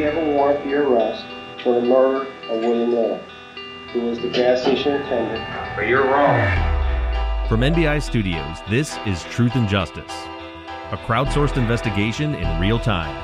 You 0.00 0.06
have 0.06 0.16
a 0.16 0.32
warrant 0.32 0.62
for 0.62 0.68
your 0.68 0.88
arrest 0.88 1.26
for 1.62 1.78
the 1.78 1.86
murder 1.86 2.26
of 2.48 2.60
William 2.60 2.94
Little, 2.94 3.20
who 3.92 4.00
was 4.00 4.18
the 4.18 4.30
gas 4.30 4.62
station 4.62 4.94
attendant? 4.94 5.46
But 5.76 5.88
you're 5.88 6.06
wrong. 6.06 7.46
From 7.46 7.60
NBI 7.60 8.00
Studios, 8.00 8.58
this 8.70 8.96
is 9.04 9.24
Truth 9.24 9.56
and 9.56 9.68
Justice, 9.68 10.10
a 10.90 10.98
crowdsourced 11.06 11.58
investigation 11.58 12.34
in 12.34 12.60
real 12.60 12.78
time. 12.78 13.14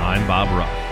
I'm 0.00 0.26
Bob 0.26 0.48
Ruff. 0.56 0.83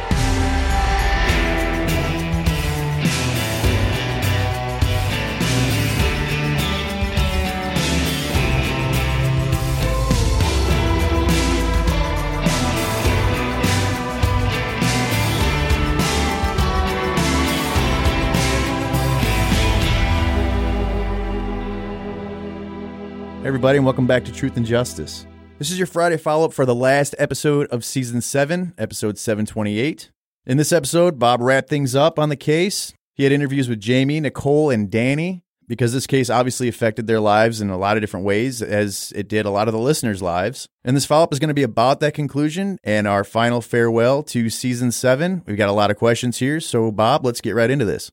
Everybody, 23.53 23.77
and 23.77 23.85
welcome 23.85 24.07
back 24.07 24.25
to 24.25 24.33
Truth 24.33 24.57
and 24.57 24.65
Justice. 24.65 25.27
This 25.59 25.71
is 25.71 25.77
your 25.77 25.87
Friday 25.87 26.17
follow 26.17 26.47
up 26.47 26.55
for 26.55 26.65
the 26.65 26.75
last 26.75 27.15
episode 27.19 27.67
of 27.67 27.85
season 27.85 28.23
seven, 28.23 28.73
episode 28.79 29.19
728. 29.19 30.11
In 30.47 30.57
this 30.57 30.73
episode, 30.73 31.19
Bob 31.19 31.43
wrapped 31.43 31.69
things 31.69 31.95
up 31.95 32.19
on 32.19 32.31
the 32.31 32.37
case. 32.37 32.95
He 33.13 33.25
had 33.25 33.31
interviews 33.33 33.69
with 33.69 33.79
Jamie, 33.79 34.21
Nicole, 34.21 34.71
and 34.71 34.91
Danny 34.91 35.45
because 35.69 35.93
this 35.93 36.07
case 36.07 36.31
obviously 36.31 36.67
affected 36.67 37.07
their 37.07 37.21
lives 37.21 37.61
in 37.61 37.69
a 37.69 37.77
lot 37.77 37.99
of 37.99 38.03
different 38.03 38.25
ways, 38.25 38.63
as 38.63 39.13
it 39.15 39.29
did 39.29 39.45
a 39.45 39.51
lot 39.51 39.69
of 39.69 39.75
the 39.75 39.81
listeners' 39.81 40.23
lives. 40.23 40.67
And 40.83 40.97
this 40.97 41.05
follow 41.05 41.25
up 41.25 41.33
is 41.35 41.39
going 41.39 41.49
to 41.49 41.55
be 41.55 41.63
about 41.63 42.01
that 42.01 42.15
conclusion 42.15 42.79
and 42.83 43.07
our 43.07 43.23
final 43.23 43.61
farewell 43.61 44.23
to 44.23 44.49
season 44.49 44.93
seven. 44.93 45.43
We've 45.47 45.59
got 45.59 45.69
a 45.69 45.73
lot 45.73 45.91
of 45.91 45.99
questions 45.99 46.39
here. 46.39 46.59
So, 46.59 46.91
Bob, 46.91 47.27
let's 47.27 47.43
get 47.43 47.55
right 47.55 47.71
into 47.71 47.85
this. 47.85 48.11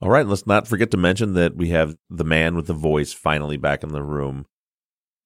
All 0.00 0.10
right, 0.10 0.26
let's 0.26 0.46
not 0.46 0.68
forget 0.68 0.92
to 0.92 0.96
mention 0.96 1.34
that 1.34 1.56
we 1.56 1.70
have 1.70 1.96
the 2.08 2.24
man 2.24 2.54
with 2.54 2.66
the 2.66 2.74
voice 2.74 3.12
finally 3.12 3.56
back 3.56 3.82
in 3.82 3.88
the 3.88 4.02
room, 4.02 4.46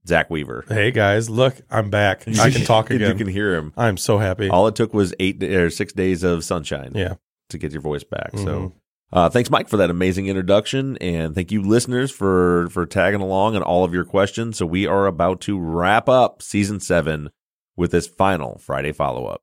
Zaq 0.07 0.31
Weaver. 0.31 0.65
Hey 0.67 0.91
guys, 0.91 1.29
look, 1.29 1.61
I'm 1.71 1.91
back. 1.91 2.27
I 2.27 2.51
can 2.51 2.65
talk 2.65 2.91
again. 2.91 3.11
You 3.11 3.17
can 3.17 3.27
hear 3.27 3.55
him. 3.55 3.75
I'm 3.77 3.99
so 3.99 4.17
happy. 4.17 4.49
All 4.49 4.67
it 4.67 4.75
took 4.75 4.95
was 4.95 5.15
eight 5.21 5.43
or 5.43 5.69
six 5.69 5.93
days 5.93 6.23
of 6.23 6.43
sunshine 6.43 6.93
yeah. 6.95 7.15
to 7.51 7.59
get 7.59 7.73
your 7.73 7.83
voice 7.83 8.03
back. 8.03 8.33
Mhm. 8.33 8.45
So, 8.45 8.73
uh, 9.13 9.29
thanks, 9.29 9.51
Mike, 9.51 9.69
for 9.69 9.77
that 9.77 9.91
amazing 9.91 10.29
introduction, 10.29 10.97
and 10.99 11.35
thank 11.35 11.53
you, 11.53 11.61
listeners, 11.61 12.11
for 12.11 12.69
for 12.71 12.87
tagging 12.87 13.21
along 13.21 13.55
and 13.55 13.65
all 13.65 13.85
of 13.85 13.93
your 13.93 14.05
questions. 14.05 14.57
So, 14.57 14.65
we 14.65 14.87
are 14.87 15.07
about 15.07 15.43
to 15.43 15.59
wrap 15.61 16.09
up 16.09 16.41
season 16.41 16.81
seven 16.81 17.29
with 17.77 17.91
this 17.91 18.07
final 18.07 18.57
Friday 18.57 18.93
follow 18.93 19.27
up. 19.27 19.43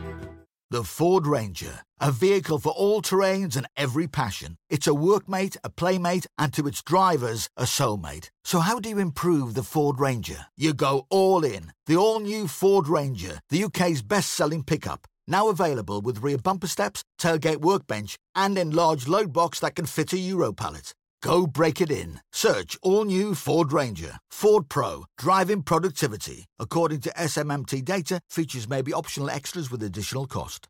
The 0.71 0.85
Ford 0.85 1.27
Ranger, 1.27 1.81
a 1.99 2.13
vehicle 2.13 2.57
for 2.57 2.71
all 2.71 3.01
terrains 3.01 3.57
and 3.57 3.67
every 3.75 4.07
passion. 4.07 4.55
It's 4.69 4.87
a 4.87 4.91
workmate, 4.91 5.57
a 5.65 5.69
playmate, 5.69 6.27
and 6.37 6.53
to 6.53 6.65
its 6.65 6.81
drivers, 6.81 7.49
a 7.57 7.63
soulmate. 7.63 8.29
So 8.45 8.59
how 8.59 8.79
do 8.79 8.87
you 8.87 8.97
improve 8.97 9.53
the 9.53 9.63
Ford 9.63 9.99
Ranger? 9.99 10.45
You 10.55 10.73
go 10.73 11.07
all 11.09 11.43
in. 11.43 11.73
The 11.87 11.97
all-new 11.97 12.47
Ford 12.47 12.87
Ranger, 12.87 13.41
the 13.49 13.65
UK's 13.65 14.01
best-selling 14.01 14.63
pickup. 14.63 15.09
Now 15.27 15.49
available 15.49 15.99
with 15.99 16.23
rear 16.23 16.37
bumper 16.37 16.67
steps, 16.67 17.03
tailgate 17.19 17.59
workbench, 17.59 18.15
and 18.33 18.57
enlarged 18.57 19.09
load 19.09 19.33
box 19.33 19.59
that 19.59 19.75
can 19.75 19.85
fit 19.85 20.13
a 20.13 20.17
Euro 20.19 20.53
pallet. 20.53 20.93
Go 21.21 21.45
break 21.45 21.81
it 21.81 21.91
in. 21.91 22.19
Search 22.31 22.79
all 22.81 23.05
new 23.05 23.35
Ford 23.35 23.71
Ranger. 23.71 24.17
Ford 24.31 24.69
Pro. 24.69 25.05
Driving 25.19 25.61
productivity. 25.61 26.45
According 26.57 27.01
to 27.01 27.11
SMMT 27.11 27.85
data, 27.85 28.21
features 28.27 28.67
may 28.67 28.81
be 28.81 28.91
optional 28.91 29.29
extras 29.29 29.69
with 29.69 29.83
additional 29.83 30.25
cost. 30.25 30.67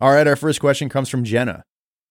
All 0.00 0.12
right, 0.12 0.26
our 0.26 0.36
first 0.36 0.60
question 0.60 0.90
comes 0.90 1.08
from 1.08 1.24
Jenna. 1.24 1.64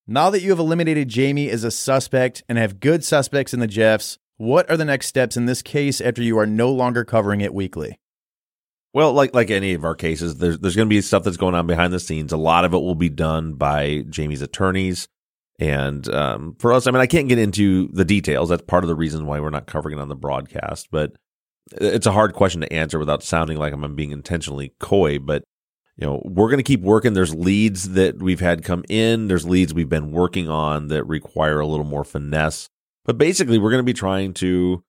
Now 0.08 0.32
that 0.32 0.42
you 0.42 0.50
have 0.50 0.59
eliminated 0.59 1.08
Jamie 1.08 1.52
as 1.52 1.64
a 1.64 1.70
suspect 1.70 2.44
and 2.50 2.58
have 2.58 2.80
good 2.80 3.03
suspects 3.03 3.53
in 3.53 3.59
the 3.59 3.68
Jeffs, 3.68 4.18
what 4.38 4.70
are 4.72 4.78
the 4.78 4.86
next 4.86 5.06
steps 5.06 5.38
in 5.38 5.46
this 5.46 5.62
case 5.62 6.02
after 6.02 6.24
you 6.24 6.40
are 6.40 6.48
no 6.48 6.72
longer 6.72 7.06
covering 7.06 7.42
it 7.42 7.53
weekly? 7.53 8.00
Well, 8.94 9.14
like 9.14 9.36
like 9.36 9.52
any 9.52 9.74
of 9.74 9.86
our 9.86 9.96
cases, 9.96 10.38
there's 10.38 10.59
there's 10.59 10.76
going 10.76 10.88
to 10.88 10.94
be 10.94 11.02
stuff 11.02 11.24
that's 11.24 11.38
going 11.38 11.56
on 11.56 11.68
behind 11.68 11.94
the 11.94 12.00
scenes. 12.00 12.32
A 12.32 12.38
lot 12.38 12.66
of 12.66 12.74
it 12.74 12.80
will 12.80 12.96
be 12.96 13.09
done 13.09 13.53
by 13.53 14.03
Jamie's 14.09 14.42
attorneys, 14.42 15.08
and 15.63 16.13
um, 16.13 16.57
for 16.59 16.74
us, 16.74 16.88
I 16.88 16.91
mean, 16.91 17.00
I 17.00 17.07
can't 17.07 17.29
get 17.29 17.40
into 17.40 17.88
the 17.94 18.03
details. 18.03 18.50
That's 18.50 18.63
part 18.63 18.84
of 18.84 18.90
the 18.90 18.96
reason 18.96 19.25
why 19.25 19.40
we're 19.40 19.50
not 19.50 19.66
covering 19.66 19.97
it 19.97 20.01
on 20.01 20.09
the 20.09 20.16
broadcast. 20.16 20.90
But 20.91 21.13
it's 21.72 22.06
a 22.06 22.12
hard 22.12 22.34
question 22.34 22.59
to 22.59 22.74
answer 22.74 23.00
without 23.00 23.24
sounding 23.24 23.57
like 23.57 23.72
I'm 23.72 23.96
being 23.96 24.12
intentionally 24.12 24.73
coy. 24.81 25.19
But 25.19 25.44
you 25.96 26.06
know, 26.06 26.22
we're 26.25 26.50
going 26.50 26.59
to 26.59 26.63
keep 26.63 26.81
working. 26.81 27.13
There's 27.13 27.34
leads 27.34 27.91
that 27.91 28.22
we've 28.22 28.41
had 28.41 28.66
come 28.66 28.84
in. 28.90 29.29
There's 29.29 29.47
leads 29.47 29.73
we've 29.73 29.88
been 29.88 30.12
working 30.12 30.50
on 30.50 30.90
that 30.90 31.06
require 31.06 31.62
a 31.62 31.66
little 31.68 31.85
more 31.85 32.03
finesse. 32.03 32.68
But 33.06 33.18
basically, 33.18 33.57
we're 33.57 33.72
going 33.72 33.79
to 33.79 33.84
be 33.84 33.94
trying 33.94 34.34
to. 34.35 34.84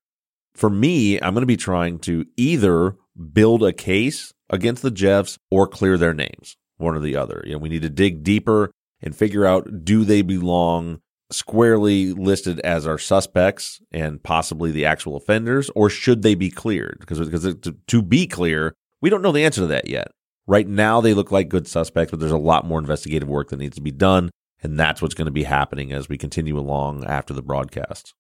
For 0.57 0.71
me, 0.71 1.21
I'm 1.21 1.35
going 1.35 1.43
to 1.43 1.47
be 1.47 1.57
trying 1.57 2.01
to 2.01 2.27
either 2.37 2.97
build 3.33 3.63
a 3.63 3.73
case 3.73 4.33
against 4.51 4.83
the 4.83 4.91
Jeffs 4.91 5.39
or 5.53 5.69
clear 5.69 5.97
their 5.97 6.15
names, 6.15 6.57
one 6.79 6.97
or 6.97 7.01
the 7.01 7.15
other. 7.15 7.45
You 7.47 7.53
know, 7.53 7.59
we 7.59 7.69
need 7.69 7.83
to 7.83 7.91
dig 7.91 8.25
deeper 8.25 8.73
and 9.05 9.15
figure 9.15 9.47
out 9.47 9.85
do 9.85 10.05
they 10.05 10.23
belong 10.23 11.01
squarely 11.31 12.13
listed 12.13 12.59
as 12.61 12.87
our 12.87 12.99
suspects 12.99 13.81
and 13.93 14.23
possibly 14.23 14.71
the 14.71 14.85
actual 14.85 15.17
offenders, 15.17 15.71
or 15.77 15.89
should 15.89 16.23
they 16.23 16.35
be 16.35 16.51
cleared? 16.51 16.97
Because 16.99 17.21
because 17.21 17.55
to, 17.57 17.77
to 17.87 18.03
be 18.03 18.27
clear, 18.27 18.75
we 19.01 19.11
don't 19.11 19.23
know 19.23 19.33
the 19.33 19.45
answer 19.45 19.61
to 19.61 19.67
that 19.69 19.89
yet. 19.89 20.09
Right 20.47 20.67
now, 20.67 21.01
they 21.01 21.15
look 21.15 21.31
like 21.31 21.49
good 21.49 21.69
suspects, 21.69 22.11
but 22.11 22.21
there's 22.21 22.33
a 22.33 22.39
lot 22.39 22.67
more 22.67 22.79
investigative 22.79 23.29
work 23.29 23.51
that 23.51 23.59
needs 23.59 23.77
to 23.77 23.83
be 23.83 23.91
done, 23.91 24.31
and 24.63 24.79
that's 24.79 25.01
what's 25.01 25.15
going 25.15 25.27
to 25.27 25.33
be 25.33 25.45
happening 25.45 25.93
as 25.93 26.09
we 26.09 26.19
continue 26.19 26.59
along 26.59 27.05
after 27.05 27.33
the 27.33 27.43
broadcast. 27.43 28.15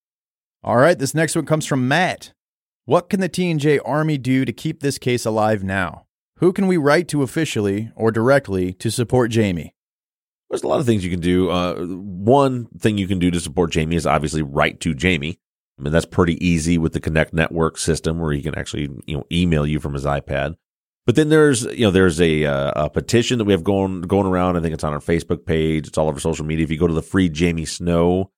All 0.62 0.76
right, 0.76 0.98
this 0.98 1.14
next 1.14 1.36
one 1.36 1.44
comes 1.44 1.66
from 1.66 1.86
Matt. 1.86 2.32
What 2.86 3.10
can 3.10 3.20
the 3.20 3.28
TNJ 3.28 3.80
Army 3.84 4.16
do 4.16 4.44
to 4.44 4.52
keep 4.52 4.80
this 4.80 4.98
case 4.98 5.26
alive 5.26 5.62
now? 5.62 6.06
Who 6.38 6.52
can 6.52 6.66
we 6.66 6.76
write 6.76 7.08
to 7.08 7.22
officially 7.22 7.90
or 7.94 8.10
directly 8.10 8.72
to 8.74 8.90
support 8.90 9.30
Jamie? 9.30 9.74
There's 10.54 10.62
a 10.62 10.68
lot 10.68 10.78
of 10.78 10.86
things 10.86 11.04
you 11.04 11.10
can 11.10 11.18
do. 11.18 11.50
Uh, 11.50 11.84
one 11.84 12.66
thing 12.78 12.96
you 12.96 13.08
can 13.08 13.18
do 13.18 13.28
to 13.32 13.40
support 13.40 13.72
Jamie 13.72 13.96
is 13.96 14.06
obviously 14.06 14.40
write 14.40 14.78
to 14.82 14.94
Jamie. 14.94 15.40
I 15.76 15.82
mean, 15.82 15.92
that's 15.92 16.06
pretty 16.06 16.46
easy 16.46 16.78
with 16.78 16.92
the 16.92 17.00
Connect 17.00 17.34
Network 17.34 17.76
system 17.76 18.20
where 18.20 18.32
he 18.32 18.40
can 18.40 18.56
actually, 18.56 18.88
you 19.04 19.16
know, 19.16 19.24
email 19.32 19.66
you 19.66 19.80
from 19.80 19.94
his 19.94 20.04
iPad. 20.04 20.54
But 21.06 21.16
then 21.16 21.28
there's, 21.28 21.64
you 21.64 21.80
know, 21.80 21.90
there's 21.90 22.20
a, 22.20 22.44
uh, 22.44 22.84
a 22.84 22.88
petition 22.88 23.38
that 23.38 23.46
we 23.46 23.52
have 23.52 23.64
going 23.64 24.02
going 24.02 24.28
around. 24.28 24.56
I 24.56 24.60
think 24.60 24.74
it's 24.74 24.84
on 24.84 24.92
our 24.92 25.00
Facebook 25.00 25.44
page. 25.44 25.88
It's 25.88 25.98
all 25.98 26.06
over 26.06 26.20
social 26.20 26.46
media. 26.46 26.62
If 26.62 26.70
you 26.70 26.78
go 26.78 26.86
to 26.86 26.94
the 26.94 27.02
Free 27.02 27.28
Jamie 27.28 27.64
Snow 27.64 28.30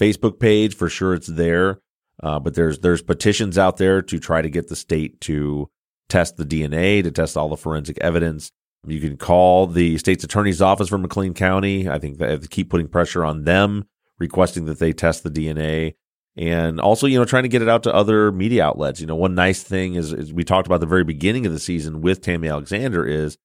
Facebook 0.00 0.40
page, 0.40 0.74
for 0.74 0.88
sure 0.88 1.14
it's 1.14 1.28
there. 1.28 1.78
Uh, 2.20 2.40
but 2.40 2.54
there's 2.54 2.80
there's 2.80 3.00
petitions 3.00 3.58
out 3.58 3.76
there 3.76 4.02
to 4.02 4.18
try 4.18 4.42
to 4.42 4.50
get 4.50 4.66
the 4.66 4.74
state 4.74 5.20
to 5.20 5.70
test 6.08 6.36
the 6.36 6.44
DNA, 6.44 7.04
to 7.04 7.12
test 7.12 7.36
all 7.36 7.48
the 7.48 7.56
forensic 7.56 7.96
evidence. 8.00 8.50
You 8.86 9.00
can 9.00 9.16
call 9.16 9.66
the 9.66 9.98
state's 9.98 10.24
attorney's 10.24 10.62
office 10.62 10.88
for 10.88 10.98
McLean 10.98 11.34
County. 11.34 11.88
I 11.88 11.98
think 11.98 12.18
that 12.18 12.50
keep 12.50 12.70
putting 12.70 12.88
pressure 12.88 13.24
on 13.24 13.44
them, 13.44 13.86
requesting 14.18 14.64
that 14.66 14.78
they 14.78 14.92
test 14.92 15.22
the 15.22 15.30
DNA. 15.30 15.94
and 16.36 16.80
also 16.80 17.06
you 17.06 17.18
know 17.18 17.24
trying 17.24 17.42
to 17.42 17.48
get 17.48 17.62
it 17.62 17.68
out 17.68 17.82
to 17.82 17.94
other 17.94 18.32
media 18.32 18.64
outlets. 18.64 19.00
You 19.00 19.06
know, 19.06 19.16
one 19.16 19.34
nice 19.34 19.62
thing 19.62 19.94
is, 19.94 20.12
is 20.12 20.32
we 20.32 20.44
talked 20.44 20.66
about 20.66 20.80
the 20.80 20.86
very 20.86 21.04
beginning 21.04 21.44
of 21.46 21.52
the 21.52 21.58
season 21.58 22.00
with 22.00 22.22
Tammy 22.22 22.48
Alexander 22.48 23.06
is 23.06 23.36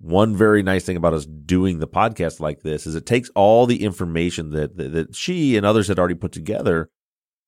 one 0.00 0.36
very 0.36 0.62
nice 0.62 0.84
thing 0.84 0.96
about 0.96 1.14
us 1.14 1.26
doing 1.26 1.80
the 1.80 1.88
podcast 1.88 2.38
like 2.38 2.62
this 2.62 2.86
is 2.86 2.94
it 2.94 3.04
takes 3.04 3.30
all 3.34 3.66
the 3.66 3.82
information 3.82 4.50
that, 4.50 4.76
that, 4.76 4.92
that 4.92 5.16
she 5.16 5.56
and 5.56 5.66
others 5.66 5.88
had 5.88 5.98
already 5.98 6.14
put 6.14 6.30
together 6.30 6.88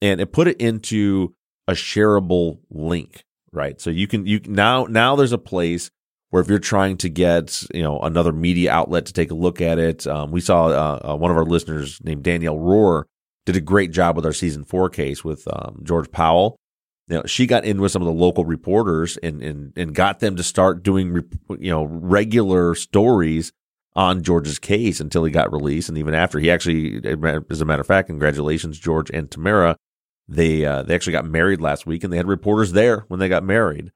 and 0.03 0.21
it 0.21 0.33
put 0.33 0.49
it 0.49 0.61
into 0.61 1.35
a 1.69 1.73
shareable 1.73 2.59
link, 2.71 3.25
right? 3.53 3.81
So 3.81 3.91
you 3.91 4.09
can 4.09 4.27
you 4.27 4.41
now 4.47 4.87
now 4.87 5.15
there's 5.15 5.33
a 5.33 5.39
place 5.39 5.91
where 6.31 6.41
if 6.41 6.49
you're 6.49 6.59
trying 6.59 6.97
to 6.99 7.09
get 7.09 7.63
you 7.75 7.83
know 7.83 8.01
another 8.01 8.33
media 8.33 8.73
outlet 8.73 9.07
to 9.07 9.13
take 9.13 9.31
a 9.31 9.35
look 9.35 9.61
at 9.61 9.79
it, 9.79 10.07
um, 10.07 10.31
we 10.31 10.41
saw 10.41 10.67
uh, 10.67 11.11
uh, 11.11 11.17
one 11.17 11.31
of 11.31 11.37
our 11.37 11.45
listeners 11.45 12.01
named 12.03 12.23
Danielle 12.23 12.57
Rohr 12.57 13.05
did 13.47 13.57
a 13.57 13.61
great 13.61 13.91
job 13.91 14.17
with 14.17 14.27
our 14.27 14.33
season 14.33 14.65
four 14.65 14.89
case 14.89 15.25
with 15.25 15.47
um, 15.53 15.81
George 15.83 16.11
Powell. 16.11 16.57
You 17.09 17.17
know, 17.17 17.23
she 17.27 17.47
got 17.47 17.65
in 17.65 17.81
with 17.81 17.91
some 17.91 18.03
of 18.03 18.07
the 18.07 18.13
local 18.13 18.45
reporters 18.45 19.17
and 19.19 19.43
and 19.43 19.73
and 19.77 19.95
got 19.95 20.21
them 20.21 20.37
to 20.37 20.43
start 20.43 20.83
doing 20.83 21.29
you 21.59 21.71
know 21.71 21.85
regular 21.85 22.75
stories 22.75 23.53
on 23.97 24.23
George's 24.23 24.61
case 24.61 25.01
until 25.01 25.25
he 25.25 25.33
got 25.33 25.53
released, 25.53 25.89
and 25.89 25.99
even 25.99 26.15
after 26.15 26.39
he 26.39 26.51
actually, 26.51 27.03
as 27.51 27.61
a 27.61 27.65
matter 27.65 27.81
of 27.81 27.87
fact, 27.87 28.07
congratulations 28.07 28.79
George 28.79 29.11
and 29.11 29.31
Tamara. 29.31 29.77
They 30.29 30.65
uh, 30.65 30.85
they 30.85 30.95
actually 30.95 31.15
got 31.15 31.25
married 31.25 31.61
last 31.61 31.87
week, 31.87 32.05
and 32.05 32.13
they 32.13 32.17
had 32.17 32.29
reporters 32.29 32.71
there 32.71 33.05
when 33.09 33.19
they 33.19 33.29
got 33.29 33.43
married. 33.43 33.91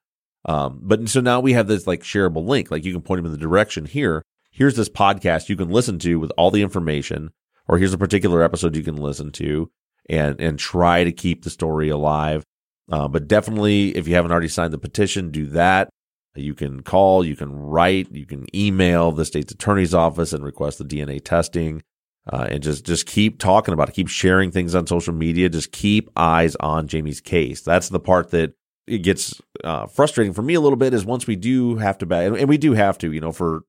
Um, 0.45 0.81
but 0.83 1.09
so 1.09 1.21
now 1.21 1.41
we 1.41 1.55
have 1.55 1.69
this 1.69 1.87
like 1.87 2.03
shareable 2.03 2.47
link, 2.47 2.71
like 2.71 2.85
you 2.85 2.93
can 2.93 3.03
point 3.03 3.19
them 3.19 3.27
in 3.27 3.33
the 3.33 3.39
direction 3.39 3.87
here. 3.87 4.23
Here's 4.51 4.77
this 4.77 4.89
podcast 4.89 5.49
you 5.49 5.57
can 5.57 5.71
listen 5.71 5.99
to 6.01 6.17
with 6.17 6.31
all 6.37 6.51
the 6.51 6.63
information 6.63 7.31
or 7.67 7.79
here's 7.79 7.95
a 7.95 7.99
particular 7.99 8.43
episode 8.43 8.77
you 8.77 8.83
can 8.83 8.97
listen 8.97 9.33
to 9.33 9.71
and 10.09 10.41
and 10.41 10.59
try 10.59 11.05
to 11.05 11.13
keep 11.13 11.45
the 11.45 11.51
story 11.51 11.89
alive. 11.89 12.45
Uh, 12.91 13.09
but 13.09 13.27
definitely, 13.27 13.97
if 13.97 14.07
you 14.07 14.15
haven't 14.15 14.31
already 14.31 14.49
signed 14.49 14.73
the 14.73 14.79
petition, 14.79 15.31
do 15.31 15.47
that. 15.47 15.89
You 16.37 16.55
can 16.55 16.83
call, 16.83 17.25
you 17.25 17.37
can 17.37 17.55
write, 17.55 18.13
you 18.13 18.27
can 18.27 18.47
email 18.55 19.13
the 19.13 19.25
state's 19.25 19.53
attorney's 19.53 19.95
office 19.95 20.33
and 20.33 20.45
request 20.45 20.79
the 20.79 20.85
DNA 20.85 21.25
testing. 21.25 21.83
Uh, 22.31 22.49
and 22.51 22.63
just 22.63 22.87
just 22.87 23.07
keep 23.07 23.39
talking 23.39 23.75
about 23.75 23.89
it. 23.89 23.95
Keep 23.95 24.09
sharing 24.09 24.51
things 24.51 24.75
on 24.75 24.87
social 24.87 25.13
media. 25.13 25.49
Just 25.49 25.73
keep 25.73 26.11
eyes 26.17 26.57
on 26.57 26.89
Jamie's 26.89 27.21
case. 27.21 27.61
That's 27.61 27.91
the 27.91 28.01
part 28.01 28.31
that 28.31 28.55
it 28.87 28.99
gets 28.99 29.41
uh, 29.63 29.87
frustrating 29.87 30.33
for 30.33 30.43
me 30.43 30.55
a 30.55 30.61
little 30.61 30.77
bit. 30.77 30.95
Is 30.95 31.05
once 31.05 31.27
we 31.27 31.37
do 31.37 31.77
have 31.77 31.99
to 31.99 32.07
back, 32.07 32.33
and 32.39 32.49
we 32.49 32.59
do 32.59 32.73
have 32.73 32.99
to, 32.99 33.13
you 33.13 33.21
know, 33.21 33.33
for 33.33 33.63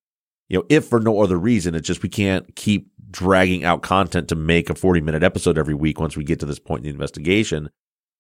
you 0.50 0.59
know, 0.59 0.65
if 0.69 0.85
for 0.85 1.00
no 1.00 1.21
other 1.21 1.38
reason, 1.38 1.75
it's 1.75 1.88
just 1.88 2.03
we 2.03 2.09
can't 2.09 2.56
keep 2.56 2.89
dragging 3.09 3.63
out 3.63 3.81
content 3.81 4.27
to 4.27 4.35
make 4.35 4.69
a 4.69 4.75
40 4.75 5.01
minute 5.01 5.23
episode 5.23 5.57
every 5.57 5.73
week 5.73 6.00
once 6.00 6.17
we 6.17 6.23
get 6.23 6.39
to 6.39 6.45
this 6.45 6.59
point 6.59 6.79
in 6.79 6.83
the 6.83 6.89
investigation. 6.89 7.69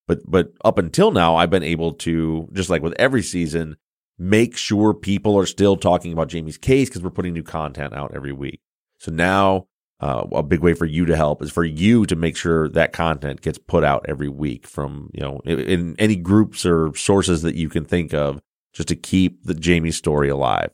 But 0.07 0.19
but 0.27 0.53
up 0.63 0.77
until 0.77 1.11
now, 1.11 1.35
I've 1.35 1.49
been 1.49 1.63
able 1.63 1.93
to, 1.93 2.47
just 2.53 2.69
like 2.69 2.81
with 2.81 2.93
every 2.97 3.23
season, 3.23 3.77
make 4.17 4.55
sure 4.55 4.93
people 4.93 5.37
are 5.37 5.45
still 5.45 5.75
talking 5.75 6.13
about 6.13 6.29
Jamie's 6.29 6.57
case 6.57 6.89
because 6.89 7.03
we're 7.03 7.09
putting 7.09 7.33
new 7.33 7.43
content 7.43 7.93
out 7.93 8.13
every 8.15 8.31
week. 8.31 8.61
So 8.99 9.11
now 9.11 9.67
uh, 9.99 10.25
a 10.31 10.43
big 10.43 10.59
way 10.59 10.73
for 10.73 10.85
you 10.85 11.05
to 11.05 11.15
help 11.15 11.41
is 11.41 11.51
for 11.51 11.63
you 11.63 12.05
to 12.05 12.15
make 12.15 12.35
sure 12.35 12.67
that 12.69 12.93
content 12.93 13.41
gets 13.41 13.57
put 13.57 13.83
out 13.83 14.05
every 14.07 14.27
week 14.27 14.67
from 14.67 15.09
you 15.13 15.21
know 15.21 15.39
in, 15.45 15.59
in 15.59 15.95
any 15.97 16.15
groups 16.15 16.65
or 16.65 16.93
sources 16.95 17.41
that 17.43 17.55
you 17.55 17.69
can 17.69 17.85
think 17.85 18.13
of 18.13 18.41
just 18.73 18.89
to 18.89 18.95
keep 18.95 19.43
the 19.43 19.53
Jamie 19.53 19.91
story 19.91 20.29
alive. 20.29 20.69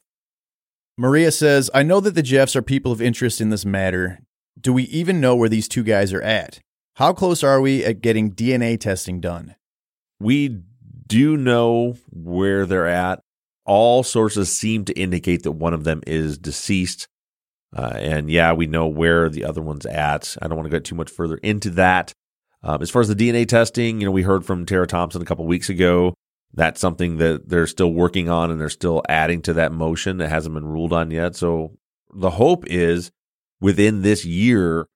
Maria 0.97 1.31
says, 1.31 1.69
I 1.73 1.83
know 1.83 1.99
that 1.99 2.15
the 2.15 2.23
Jeffs 2.23 2.55
are 2.55 2.61
people 2.61 2.91
of 2.91 3.01
interest 3.01 3.39
in 3.39 3.49
this 3.49 3.65
matter. 3.65 4.19
Do 4.59 4.73
we 4.73 4.83
even 4.83 5.21
know 5.21 5.35
where 5.35 5.49
these 5.49 5.67
two 5.67 5.83
guys 5.83 6.11
are 6.13 6.21
at? 6.21 6.59
How 6.95 7.13
close 7.13 7.43
are 7.43 7.61
we 7.61 7.85
at 7.85 8.01
getting 8.01 8.31
DNA 8.31 8.79
testing 8.79 9.21
done? 9.21 9.55
We 10.19 10.61
do 11.07 11.37
know 11.37 11.95
where 12.11 12.65
they're 12.65 12.87
at. 12.87 13.21
All 13.65 14.03
sources 14.03 14.55
seem 14.55 14.85
to 14.85 14.93
indicate 14.93 15.43
that 15.43 15.53
one 15.53 15.73
of 15.73 15.83
them 15.83 16.01
is 16.05 16.37
deceased. 16.37 17.07
Uh, 17.75 17.93
and 17.95 18.29
yeah, 18.29 18.53
we 18.53 18.67
know 18.67 18.87
where 18.87 19.29
the 19.29 19.45
other 19.45 19.61
one's 19.61 19.85
at. 19.85 20.35
I 20.41 20.47
don't 20.47 20.57
want 20.57 20.69
to 20.69 20.75
get 20.75 20.83
too 20.83 20.95
much 20.95 21.09
further 21.09 21.37
into 21.37 21.69
that. 21.71 22.13
Um, 22.63 22.81
as 22.81 22.89
far 22.89 23.01
as 23.01 23.07
the 23.07 23.15
DNA 23.15 23.47
testing, 23.47 24.01
you 24.01 24.05
know, 24.05 24.11
we 24.11 24.23
heard 24.23 24.45
from 24.45 24.65
Tara 24.65 24.87
Thompson 24.87 25.21
a 25.21 25.25
couple 25.25 25.45
weeks 25.45 25.69
ago 25.69 26.13
that's 26.53 26.81
something 26.81 27.17
that 27.17 27.47
they're 27.47 27.67
still 27.67 27.93
working 27.93 28.29
on 28.29 28.51
and 28.51 28.59
they're 28.59 28.69
still 28.69 29.01
adding 29.07 29.41
to 29.43 29.53
that 29.53 29.71
motion 29.71 30.17
that 30.17 30.29
hasn't 30.29 30.53
been 30.53 30.65
ruled 30.65 30.93
on 30.93 31.11
yet. 31.11 31.35
So 31.35 31.77
the 32.13 32.31
hope 32.31 32.65
is 32.67 33.11
within 33.59 34.01
this 34.01 34.25
year 34.25 34.87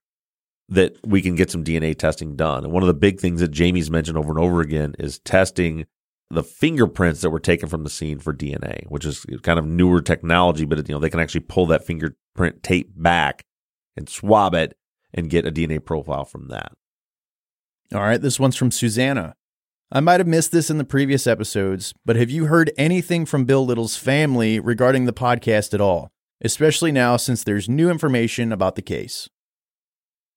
that 0.68 0.96
we 1.06 1.22
can 1.22 1.34
get 1.34 1.50
some 1.50 1.64
DNA 1.64 1.96
testing 1.96 2.36
done. 2.36 2.64
And 2.64 2.72
one 2.72 2.82
of 2.82 2.88
the 2.88 2.94
big 2.94 3.20
things 3.20 3.40
that 3.40 3.52
Jamie's 3.52 3.90
mentioned 3.90 4.18
over 4.18 4.30
and 4.30 4.38
over 4.38 4.60
again 4.60 4.94
is 4.98 5.18
testing 5.20 5.86
the 6.30 6.42
fingerprints 6.42 7.20
that 7.20 7.30
were 7.30 7.40
taken 7.40 7.68
from 7.68 7.84
the 7.84 7.90
scene 7.90 8.18
for 8.18 8.34
DNA, 8.34 8.84
which 8.88 9.04
is 9.04 9.24
kind 9.42 9.58
of 9.58 9.64
newer 9.66 10.02
technology, 10.02 10.64
but 10.64 10.88
you 10.88 10.94
know 10.94 11.00
they 11.00 11.10
can 11.10 11.20
actually 11.20 11.40
pull 11.40 11.66
that 11.66 11.86
fingerprint 11.86 12.62
tape 12.62 12.90
back 12.96 13.44
and 13.96 14.08
swab 14.08 14.54
it 14.54 14.76
and 15.14 15.30
get 15.30 15.46
a 15.46 15.52
DNA 15.52 15.82
profile 15.84 16.24
from 16.24 16.48
that. 16.48 16.72
All 17.94 18.00
right, 18.00 18.20
this 18.20 18.40
one's 18.40 18.56
from 18.56 18.70
Susanna. 18.70 19.34
I 19.92 20.00
might 20.00 20.18
have 20.18 20.26
missed 20.26 20.50
this 20.50 20.68
in 20.68 20.78
the 20.78 20.84
previous 20.84 21.28
episodes, 21.28 21.94
but 22.04 22.16
have 22.16 22.30
you 22.30 22.46
heard 22.46 22.72
anything 22.76 23.24
from 23.24 23.44
Bill 23.44 23.64
Little's 23.64 23.96
family 23.96 24.58
regarding 24.58 25.04
the 25.04 25.12
podcast 25.12 25.72
at 25.72 25.80
all? 25.80 26.10
Especially 26.42 26.90
now 26.90 27.16
since 27.16 27.44
there's 27.44 27.68
new 27.68 27.88
information 27.88 28.50
about 28.52 28.74
the 28.74 28.82
case. 28.82 29.28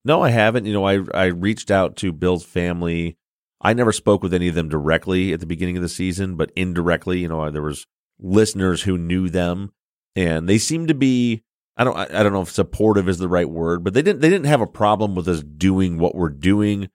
No, 0.06 0.22
I 0.22 0.30
haven't. 0.30 0.66
You 0.66 0.74
know, 0.74 0.86
I 0.86 1.02
I 1.14 1.26
reached 1.26 1.72
out 1.72 1.96
to 1.98 2.14
Bill's 2.14 2.46
family. 2.46 3.18
I 3.62 3.74
never 3.74 3.92
spoke 3.92 4.24
with 4.24 4.34
any 4.34 4.48
of 4.48 4.56
them 4.56 4.70
directly 4.70 5.34
at 5.34 5.40
the 5.40 5.46
beginning 5.46 5.76
of 5.76 5.84
the 5.84 5.90
season, 5.90 6.36
but 6.36 6.52
indirectly, 6.56 7.20
you 7.20 7.28
know, 7.28 7.50
there 7.50 7.62
was 7.62 7.86
listeners 8.20 8.84
who 8.84 8.98
knew 8.98 9.30
them 9.30 9.72
and 10.16 10.48
they 10.48 10.58
seemed 10.58 10.88
to 10.90 10.94
be 10.94 11.44
I 11.78 11.84
don't 11.84 11.98
I 11.98 12.24
don't 12.24 12.34
know 12.34 12.42
if 12.42 12.52
supportive 12.52 13.08
is 13.08 13.20
the 13.20 13.30
right 13.30 13.50
word, 13.50 13.84
but 13.84 13.94
they 13.94 14.02
didn't 14.02 14.22
they 14.22 14.30
didn't 14.30 14.48
have 14.48 14.62
a 14.62 14.68
problem 14.68 15.16
with 15.16 15.28
us 15.28 15.42
doing 15.44 15.98
what 15.98 16.16
we're 16.16 16.30
doing 16.30 16.90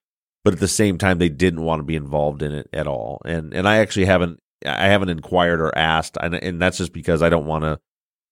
but 0.44 0.52
at 0.52 0.60
the 0.60 0.68
same 0.68 0.98
time 0.98 1.18
they 1.18 1.30
didn't 1.30 1.62
want 1.62 1.80
to 1.80 1.84
be 1.84 1.96
involved 1.96 2.42
in 2.42 2.52
it 2.52 2.68
at 2.72 2.86
all. 2.86 3.20
And 3.24 3.52
and 3.54 3.66
I 3.66 3.78
actually 3.78 4.04
haven't 4.04 4.40
I 4.64 4.86
haven't 4.86 5.08
inquired 5.08 5.60
or 5.60 5.76
asked, 5.76 6.16
and, 6.20 6.34
and 6.34 6.60
that's 6.60 6.78
just 6.78 6.92
because 6.92 7.22
I 7.22 7.30
don't 7.30 7.46
want 7.46 7.64
to. 7.64 7.80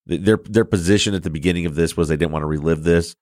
Their 0.06 0.36
their 0.36 0.64
position 0.64 1.14
at 1.14 1.22
the 1.22 1.30
beginning 1.30 1.66
of 1.66 1.74
this 1.74 1.96
was 1.96 2.08
they 2.08 2.16
didn't 2.16 2.32
want 2.32 2.42
to 2.42 2.48
relive 2.48 2.82
this, 2.82 3.14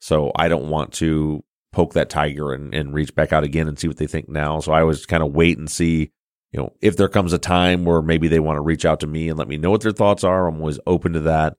so 0.00 0.32
I 0.34 0.48
don't 0.48 0.70
want 0.70 0.92
to 0.94 1.44
poke 1.72 1.94
that 1.94 2.10
tiger 2.10 2.52
and, 2.52 2.74
and 2.74 2.94
reach 2.94 3.14
back 3.14 3.32
out 3.32 3.44
again 3.44 3.68
and 3.68 3.78
see 3.78 3.88
what 3.88 3.98
they 3.98 4.06
think 4.06 4.28
now. 4.28 4.60
So 4.60 4.72
I 4.72 4.80
always 4.80 5.06
kind 5.06 5.22
of 5.22 5.32
wait 5.32 5.58
and 5.58 5.70
see, 5.70 6.10
you 6.52 6.60
know, 6.60 6.72
if 6.80 6.96
there 6.96 7.08
comes 7.08 7.32
a 7.32 7.38
time 7.38 7.84
where 7.84 8.02
maybe 8.02 8.28
they 8.28 8.40
want 8.40 8.56
to 8.56 8.62
reach 8.62 8.84
out 8.84 9.00
to 9.00 9.06
me 9.06 9.28
and 9.28 9.38
let 9.38 9.48
me 9.48 9.58
know 9.58 9.70
what 9.70 9.82
their 9.82 9.92
thoughts 9.92 10.24
are. 10.24 10.46
I'm 10.46 10.60
always 10.60 10.80
open 10.86 11.12
to 11.12 11.20
that 11.20 11.54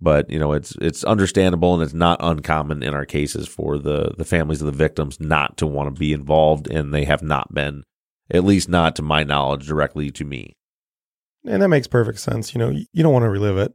but 0.00 0.28
you 0.30 0.38
know 0.38 0.52
it's 0.52 0.74
it's 0.80 1.04
understandable 1.04 1.74
and 1.74 1.82
it's 1.82 1.92
not 1.92 2.18
uncommon 2.20 2.82
in 2.82 2.94
our 2.94 3.04
cases 3.04 3.46
for 3.46 3.78
the 3.78 4.12
the 4.16 4.24
families 4.24 4.62
of 4.62 4.66
the 4.66 4.72
victims 4.72 5.20
not 5.20 5.56
to 5.56 5.66
want 5.66 5.94
to 5.94 5.98
be 5.98 6.12
involved 6.12 6.68
and 6.68 6.92
they 6.92 7.04
have 7.04 7.22
not 7.22 7.52
been 7.52 7.84
at 8.30 8.44
least 8.44 8.68
not 8.68 8.96
to 8.96 9.02
my 9.02 9.22
knowledge 9.22 9.66
directly 9.66 10.10
to 10.10 10.24
me 10.24 10.56
and 11.44 11.62
that 11.62 11.68
makes 11.68 11.86
perfect 11.86 12.18
sense 12.18 12.54
you 12.54 12.58
know 12.58 12.70
you 12.70 13.02
don't 13.02 13.12
want 13.12 13.24
to 13.24 13.30
relive 13.30 13.58
it 13.58 13.74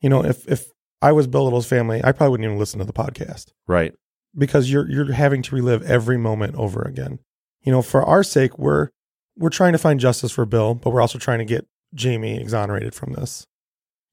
you 0.00 0.08
know 0.08 0.24
if 0.24 0.46
if 0.48 0.66
i 1.02 1.10
was 1.12 1.26
bill 1.26 1.44
little's 1.44 1.68
family 1.68 2.00
i 2.04 2.12
probably 2.12 2.30
wouldn't 2.30 2.46
even 2.46 2.58
listen 2.58 2.78
to 2.78 2.84
the 2.84 2.92
podcast 2.92 3.52
right 3.66 3.94
because 4.36 4.70
you're 4.70 4.88
you're 4.90 5.12
having 5.12 5.42
to 5.42 5.54
relive 5.54 5.82
every 5.82 6.18
moment 6.18 6.54
over 6.56 6.82
again 6.82 7.18
you 7.62 7.72
know 7.72 7.82
for 7.82 8.02
our 8.02 8.22
sake 8.22 8.58
we're 8.58 8.90
we're 9.36 9.50
trying 9.50 9.72
to 9.72 9.78
find 9.78 10.00
justice 10.00 10.32
for 10.32 10.44
bill 10.44 10.74
but 10.74 10.90
we're 10.90 11.00
also 11.00 11.18
trying 11.18 11.38
to 11.38 11.44
get 11.44 11.66
jamie 11.94 12.40
exonerated 12.40 12.94
from 12.94 13.12
this 13.12 13.46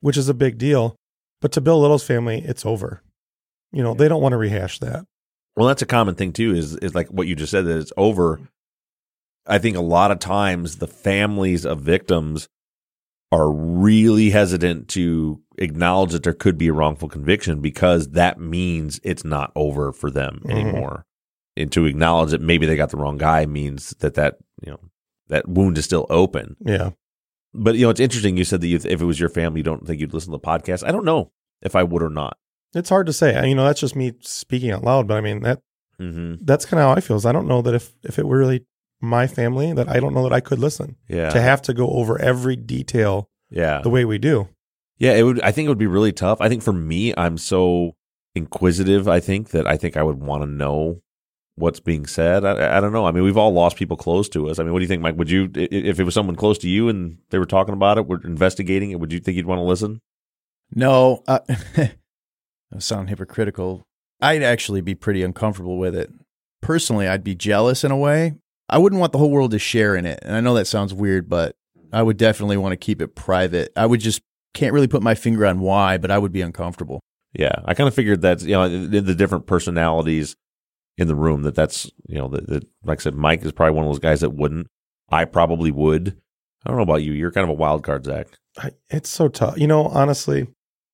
which 0.01 0.17
is 0.17 0.29
a 0.29 0.33
big 0.33 0.57
deal 0.57 0.95
but 1.43 1.51
to 1.51 1.61
Bill 1.61 1.81
Little's 1.81 2.05
family, 2.05 2.41
it's 2.45 2.65
over. 2.65 3.03
You 3.73 3.83
know, 3.83 3.93
they 3.93 4.07
don't 4.07 4.21
want 4.21 4.31
to 4.31 4.37
rehash 4.37 4.79
that. 4.79 5.05
Well, 5.57 5.67
that's 5.67 5.81
a 5.81 5.85
common 5.85 6.15
thing 6.15 6.31
too. 6.31 6.55
Is 6.55 6.77
is 6.77 6.95
like 6.95 7.09
what 7.09 7.27
you 7.27 7.35
just 7.35 7.51
said 7.51 7.65
that 7.65 7.79
it's 7.79 7.91
over. 7.97 8.37
Mm-hmm. 8.37 8.45
I 9.45 9.59
think 9.59 9.75
a 9.75 9.81
lot 9.81 10.11
of 10.11 10.19
times 10.19 10.77
the 10.77 10.87
families 10.87 11.65
of 11.65 11.81
victims 11.81 12.47
are 13.33 13.51
really 13.51 14.29
hesitant 14.29 14.87
to 14.87 15.41
acknowledge 15.57 16.11
that 16.11 16.21
there 16.21 16.35
could 16.35 16.55
be 16.55 16.67
a 16.67 16.73
wrongful 16.73 17.09
conviction 17.09 17.61
because 17.61 18.09
that 18.09 18.39
means 18.39 18.99
it's 19.03 19.23
not 19.23 19.51
over 19.55 19.91
for 19.91 20.11
them 20.11 20.39
mm-hmm. 20.43 20.51
anymore. 20.51 21.03
And 21.57 21.71
to 21.71 21.85
acknowledge 21.85 22.29
that 22.29 22.41
maybe 22.41 22.67
they 22.67 22.75
got 22.75 22.91
the 22.91 22.97
wrong 22.97 23.17
guy 23.17 23.47
means 23.47 23.89
that 24.01 24.13
that 24.13 24.37
you 24.63 24.71
know 24.71 24.79
that 25.29 25.47
wound 25.47 25.79
is 25.79 25.85
still 25.85 26.05
open. 26.11 26.55
Yeah. 26.63 26.91
But 27.55 27.73
you 27.73 27.87
know, 27.87 27.89
it's 27.89 27.99
interesting. 27.99 28.37
You 28.37 28.43
said 28.43 28.61
that 28.61 28.67
you, 28.67 28.75
if 28.75 29.01
it 29.01 29.05
was 29.05 29.19
your 29.19 29.29
family, 29.29 29.61
you 29.61 29.63
don't 29.63 29.87
think 29.87 29.99
you'd 29.99 30.13
listen 30.13 30.31
to 30.31 30.37
the 30.37 30.47
podcast. 30.47 30.87
I 30.87 30.91
don't 30.91 31.05
know 31.05 31.31
if 31.63 31.75
I 31.75 31.81
would 31.81 32.03
or 32.03 32.11
not. 32.11 32.37
It's 32.75 32.89
hard 32.89 33.07
to 33.07 33.13
say. 33.13 33.47
You 33.49 33.55
know, 33.55 33.65
that's 33.65 33.79
just 33.79 33.95
me 33.95 34.13
speaking 34.21 34.69
out 34.69 34.83
loud. 34.83 35.07
But 35.07 35.17
I 35.17 35.21
mean 35.21 35.41
that 35.41 35.59
mm-hmm. 35.99 36.35
that's 36.41 36.65
kind 36.65 36.79
of 36.79 36.87
how 36.87 36.95
I 36.95 36.99
feel. 36.99 37.17
Is 37.17 37.25
I 37.25 37.31
don't 37.31 37.47
know 37.47 37.63
that 37.63 37.73
if 37.73 37.93
if 38.03 38.19
it 38.19 38.27
were 38.27 38.37
really 38.37 38.67
my 39.03 39.27
family, 39.27 39.73
that 39.73 39.89
I 39.89 39.99
don't 39.99 40.13
know 40.13 40.23
that 40.23 40.33
I 40.33 40.39
could 40.39 40.59
listen. 40.59 40.95
Yeah. 41.07 41.29
To 41.29 41.41
have 41.41 41.61
to 41.63 41.73
go 41.73 41.89
over 41.89 42.19
every 42.19 42.55
detail. 42.55 43.29
Yeah. 43.49 43.81
The 43.81 43.89
way 43.89 44.05
we 44.05 44.17
do. 44.17 44.49
Yeah, 44.97 45.13
it 45.13 45.23
would. 45.23 45.41
I 45.41 45.51
think 45.51 45.65
it 45.65 45.69
would 45.69 45.77
be 45.77 45.87
really 45.87 46.13
tough. 46.13 46.39
I 46.39 46.49
think 46.49 46.63
for 46.63 46.73
me, 46.73 47.13
I'm 47.17 47.37
so 47.37 47.95
inquisitive. 48.35 49.07
I 49.07 49.19
think 49.19 49.49
that 49.49 49.67
I 49.67 49.77
think 49.77 49.97
I 49.97 50.03
would 50.03 50.19
want 50.19 50.43
to 50.43 50.47
know 50.47 51.01
what's 51.55 51.79
being 51.79 52.05
said. 52.05 52.45
I, 52.45 52.77
I 52.77 52.79
don't 52.79 52.93
know. 52.93 53.05
I 53.05 53.11
mean, 53.11 53.23
we've 53.23 53.37
all 53.37 53.53
lost 53.53 53.75
people 53.75 53.97
close 53.97 54.29
to 54.29 54.49
us. 54.49 54.59
I 54.59 54.63
mean, 54.63 54.73
what 54.73 54.79
do 54.79 54.83
you 54.83 54.87
think, 54.87 55.01
Mike? 55.01 55.17
Would 55.17 55.29
you, 55.29 55.49
if 55.53 55.99
it 55.99 56.03
was 56.03 56.13
someone 56.13 56.35
close 56.35 56.57
to 56.59 56.69
you 56.69 56.89
and 56.89 57.17
they 57.29 57.37
were 57.37 57.45
talking 57.45 57.73
about 57.73 57.97
it, 57.97 58.07
were 58.07 58.21
investigating 58.23 58.91
it, 58.91 58.99
would 58.99 59.13
you 59.13 59.19
think 59.19 59.37
you'd 59.37 59.45
want 59.45 59.59
to 59.59 59.63
listen? 59.63 60.01
No, 60.73 61.23
uh, 61.27 61.39
I 61.77 61.91
sound 62.79 63.09
hypocritical. 63.09 63.83
I'd 64.21 64.41
actually 64.41 64.81
be 64.81 64.95
pretty 64.95 65.21
uncomfortable 65.21 65.77
with 65.77 65.95
it. 65.95 66.11
Personally, 66.61 67.07
I'd 67.07 67.23
be 67.23 67.35
jealous 67.35 67.83
in 67.83 67.91
a 67.91 67.97
way. 67.97 68.35
I 68.73 68.79
wouldn't 68.79 68.99
want 68.99 69.11
the 69.11 69.19
whole 69.19 69.29
world 69.29 69.51
to 69.51 69.59
share 69.59 69.95
in 69.95 70.07
it. 70.07 70.17
And 70.23 70.35
I 70.35 70.39
know 70.39 70.55
that 70.55 70.65
sounds 70.65 70.95
weird, 70.95 71.29
but 71.29 71.55
I 71.91 72.01
would 72.01 72.17
definitely 72.17 72.57
want 72.57 72.73
to 72.73 72.77
keep 72.77 73.03
it 73.03 73.13
private. 73.13 73.71
I 73.75 73.85
would 73.85 73.99
just 73.99 74.23
can't 74.55 74.73
really 74.73 74.87
put 74.87 75.03
my 75.03 75.13
finger 75.13 75.45
on 75.45 75.59
why, 75.59 75.99
but 75.99 76.09
I 76.09 76.17
would 76.17 76.31
be 76.31 76.41
uncomfortable. 76.41 76.99
Yeah, 77.33 77.53
I 77.65 77.75
kind 77.75 77.87
of 77.87 77.93
figured 77.93 78.21
that 78.21 78.41
you 78.41 78.53
know 78.53 78.67
the, 78.67 78.99
the 78.99 79.13
different 79.13 79.45
personalities 79.45 80.35
in 80.97 81.07
the 81.07 81.15
room 81.15 81.43
that 81.43 81.53
that's 81.53 81.91
you 82.07 82.17
know 82.17 82.27
that, 82.29 82.47
that 82.47 82.67
like 82.83 82.99
I 82.99 83.03
said, 83.03 83.13
Mike 83.13 83.43
is 83.43 83.51
probably 83.51 83.75
one 83.75 83.85
of 83.85 83.91
those 83.91 83.99
guys 83.99 84.21
that 84.21 84.31
wouldn't. 84.31 84.65
I 85.11 85.25
probably 85.25 85.69
would. 85.69 86.17
I 86.65 86.69
don't 86.69 86.77
know 86.77 86.83
about 86.83 87.03
you. 87.03 87.11
You're 87.11 87.31
kind 87.31 87.43
of 87.43 87.51
a 87.51 87.53
wild 87.53 87.83
card, 87.83 88.05
Zaq. 88.05 88.25
I, 88.57 88.71
it's 88.89 89.09
so 89.09 89.27
tough. 89.27 89.59
You 89.59 89.67
know, 89.67 89.85
honestly, 89.85 90.47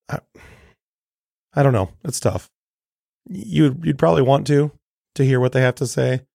I, 0.09 0.19
I 1.53 1.63
don't 1.63 1.73
know. 1.73 1.91
It's 2.03 2.19
tough. 2.19 2.49
You'd 3.29 3.85
you'd 3.85 3.99
probably 3.99 4.23
want 4.23 4.47
to 4.47 4.73
to 5.15 5.23
hear 5.23 5.39
what 5.39 5.53
they 5.53 5.61
have 5.61 5.75
to 5.75 5.87
say, 5.87 6.25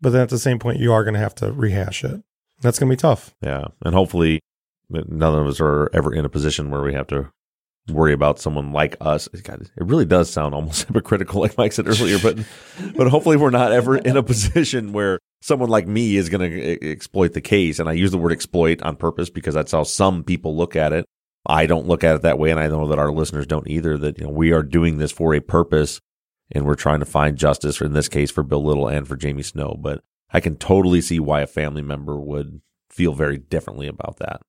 but 0.00 0.10
then 0.10 0.22
at 0.22 0.28
the 0.28 0.38
same 0.38 0.58
point, 0.58 0.78
you 0.78 0.92
are 0.92 1.04
going 1.04 1.14
to 1.14 1.20
have 1.20 1.34
to 1.36 1.52
rehash 1.52 2.04
it. 2.04 2.22
That's 2.60 2.78
going 2.78 2.88
to 2.88 2.96
be 2.96 3.00
tough. 3.00 3.34
Yeah, 3.42 3.66
and 3.84 3.94
hopefully, 3.94 4.40
none 4.90 5.38
of 5.38 5.46
us 5.46 5.60
are 5.60 5.90
ever 5.92 6.12
in 6.12 6.24
a 6.24 6.28
position 6.28 6.70
where 6.70 6.82
we 6.82 6.94
have 6.94 7.06
to 7.08 7.30
worry 7.88 8.12
about 8.12 8.38
someone 8.38 8.72
like 8.72 8.96
us. 9.00 9.28
God, 9.28 9.62
it 9.62 9.70
really 9.84 10.04
does 10.04 10.30
sound 10.30 10.54
almost 10.54 10.82
hypocritical, 10.88 11.40
like 11.40 11.56
Mike 11.58 11.72
said 11.72 11.88
earlier, 11.88 12.18
but 12.18 12.38
but 12.96 13.08
hopefully 13.08 13.36
we're 13.36 13.50
not 13.50 13.72
ever 13.72 13.96
in 13.96 14.16
a 14.16 14.22
position 14.22 14.92
where 14.92 15.18
someone 15.42 15.68
like 15.68 15.86
me 15.86 16.16
is 16.16 16.28
going 16.28 16.50
to 16.50 16.90
exploit 16.90 17.32
the 17.32 17.40
case. 17.40 17.78
And 17.78 17.88
I 17.88 17.92
use 17.92 18.10
the 18.10 18.18
word 18.18 18.32
exploit 18.32 18.82
on 18.82 18.96
purpose 18.96 19.30
because 19.30 19.54
that's 19.54 19.72
how 19.72 19.84
some 19.84 20.24
people 20.24 20.56
look 20.56 20.76
at 20.76 20.92
it. 20.92 21.04
I 21.48 21.66
don't 21.66 21.86
look 21.86 22.02
at 22.02 22.16
it 22.16 22.22
that 22.22 22.38
way, 22.38 22.50
and 22.50 22.58
I 22.58 22.66
know 22.66 22.88
that 22.88 22.98
our 22.98 23.12
listeners 23.12 23.46
don't 23.46 23.68
either. 23.68 23.96
That 23.96 24.18
you 24.18 24.24
know 24.24 24.30
we 24.30 24.52
are 24.52 24.62
doing 24.62 24.98
this 24.98 25.12
for 25.12 25.34
a 25.34 25.40
purpose, 25.40 26.00
and 26.52 26.64
we're 26.64 26.74
trying 26.74 27.00
to 27.00 27.06
find 27.06 27.36
justice 27.36 27.80
in 27.80 27.92
this 27.92 28.08
case 28.08 28.30
for 28.30 28.42
Bill 28.42 28.64
Little 28.64 28.88
and 28.88 29.06
for 29.06 29.16
Jamie 29.16 29.42
Snow. 29.42 29.76
But 29.78 30.02
I 30.32 30.40
can 30.40 30.56
totally 30.56 31.00
see 31.00 31.20
why 31.20 31.40
a 31.40 31.46
family 31.46 31.82
member 31.82 32.18
would 32.18 32.60
feel 32.90 33.12
very 33.12 33.38
differently 33.38 33.88
about 33.88 34.18
that. 34.18 34.40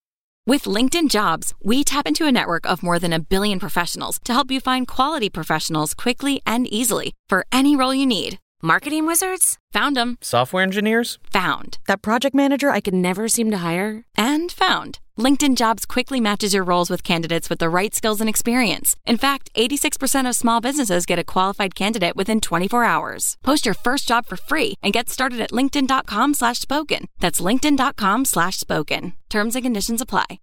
With 0.46 0.64
LinkedIn 0.64 1.10
Jobs, 1.10 1.54
we 1.62 1.84
tap 1.84 2.08
into 2.08 2.26
a 2.26 2.32
network 2.32 2.66
of 2.66 2.82
more 2.82 3.00
than 3.00 3.12
a 3.12 3.20
billion 3.20 3.60
professionals 3.60 4.18
to 4.24 4.32
help 4.32 4.50
you 4.50 4.62
find 4.62 4.88
quality 4.88 5.30
professionals 5.30 5.94
quickly 5.94 6.42
and 6.46 6.72
easily 6.72 7.14
for 7.28 7.46
any 7.52 7.76
role 7.76 7.94
you 7.94 8.06
need. 8.06 8.40
Marketing 8.64 9.06
wizards? 9.06 9.60
Found 9.74 9.96
them. 9.96 10.18
Software 10.20 10.64
engineers? 10.64 11.20
Found. 11.32 11.78
That 11.86 12.02
project 12.02 12.34
manager 12.34 12.72
I 12.72 12.82
could 12.82 12.96
never 12.96 13.28
seem 13.28 13.52
to 13.52 13.58
hire? 13.60 14.04
And 14.18 14.52
found. 14.52 14.98
LinkedIn 15.16 15.58
Jobs 15.58 15.86
quickly 15.86 16.20
matches 16.20 16.56
your 16.56 16.64
roles 16.64 16.90
with 16.90 17.04
candidates 17.04 17.52
with 17.52 17.60
the 17.60 17.70
right 17.70 17.94
skills 17.94 18.20
and 18.20 18.28
experience. 18.28 18.96
In 19.06 19.18
fact, 19.18 19.52
86% 19.56 20.28
of 20.28 20.36
small 20.36 20.60
businesses 20.60 21.06
get 21.06 21.20
a 21.20 21.24
qualified 21.24 21.76
candidate 21.76 22.16
within 22.16 22.42
24 22.42 22.84
hours. 22.84 23.38
Post 23.44 23.66
your 23.66 23.76
first 23.76 24.08
job 24.08 24.26
for 24.26 24.38
free 24.38 24.74
and 24.82 24.92
get 24.94 25.10
started 25.10 25.40
at 25.40 25.52
linkedin.com 25.52 26.34
slash 26.34 26.58
spoken. 26.58 27.06
That's 27.20 27.40
linkedin.com 27.40 28.26
slash 28.26 28.58
spoken. 28.58 29.14
Terms 29.30 29.56
and 29.56 29.66
conditions 29.66 30.02
apply. 30.02 30.40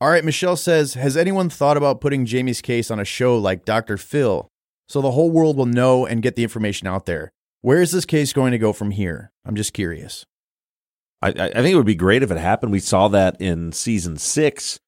All 0.00 0.08
right, 0.10 0.24
Michelle 0.24 0.56
says, 0.56 0.94
has 0.94 1.16
anyone 1.16 1.50
thought 1.50 1.76
about 1.76 2.00
putting 2.00 2.24
Jamie's 2.24 2.62
case 2.62 2.90
on 2.90 3.00
a 3.00 3.04
show 3.04 3.36
like 3.36 3.66
Dr. 3.66 3.98
Phil 3.98 4.48
so 4.88 5.00
the 5.00 5.10
whole 5.10 5.30
world 5.30 5.56
will 5.56 5.66
know 5.66 6.06
and 6.06 6.22
get 6.22 6.36
the 6.36 6.42
information 6.42 6.88
out 6.88 7.06
there? 7.06 7.32
Where 7.60 7.82
is 7.82 7.92
this 7.92 8.04
case 8.04 8.32
going 8.32 8.52
to 8.52 8.58
go 8.58 8.72
from 8.72 8.90
here? 8.90 9.32
I'm 9.44 9.56
just 9.56 9.72
curious. 9.72 10.24
I, 11.20 11.28
I 11.28 11.32
think 11.48 11.68
it 11.68 11.76
would 11.76 11.86
be 11.86 11.94
great 11.94 12.22
if 12.22 12.30
it 12.30 12.38
happened. 12.38 12.72
We 12.72 12.78
saw 12.78 13.08
that 13.08 13.40
in 13.40 13.72
season 13.72 14.16
six, 14.16 14.78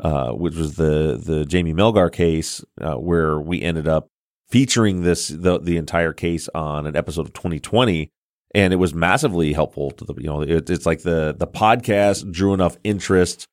uh, 0.00 0.30
which 0.32 0.54
was 0.54 0.76
the 0.76 1.20
the 1.22 1.44
Jamie 1.44 1.74
Melgar 1.74 2.12
case, 2.12 2.64
uh, 2.80 2.94
where 2.94 3.40
we 3.40 3.62
ended 3.62 3.88
up 3.88 4.08
featuring 4.48 5.02
this 5.02 5.28
the 5.28 5.58
the 5.58 5.76
entire 5.76 6.12
case 6.12 6.48
on 6.54 6.86
an 6.86 6.94
episode 6.94 7.26
of 7.26 7.32
2020, 7.32 8.10
and 8.54 8.72
it 8.72 8.76
was 8.76 8.94
massively 8.94 9.52
helpful 9.52 9.90
to 9.90 10.04
the 10.04 10.14
you 10.18 10.28
know 10.28 10.42
it, 10.42 10.70
it's 10.70 10.86
like 10.86 11.02
the 11.02 11.34
the 11.36 11.48
podcast 11.48 12.30
drew 12.30 12.54
enough 12.54 12.76
interest 12.84 13.46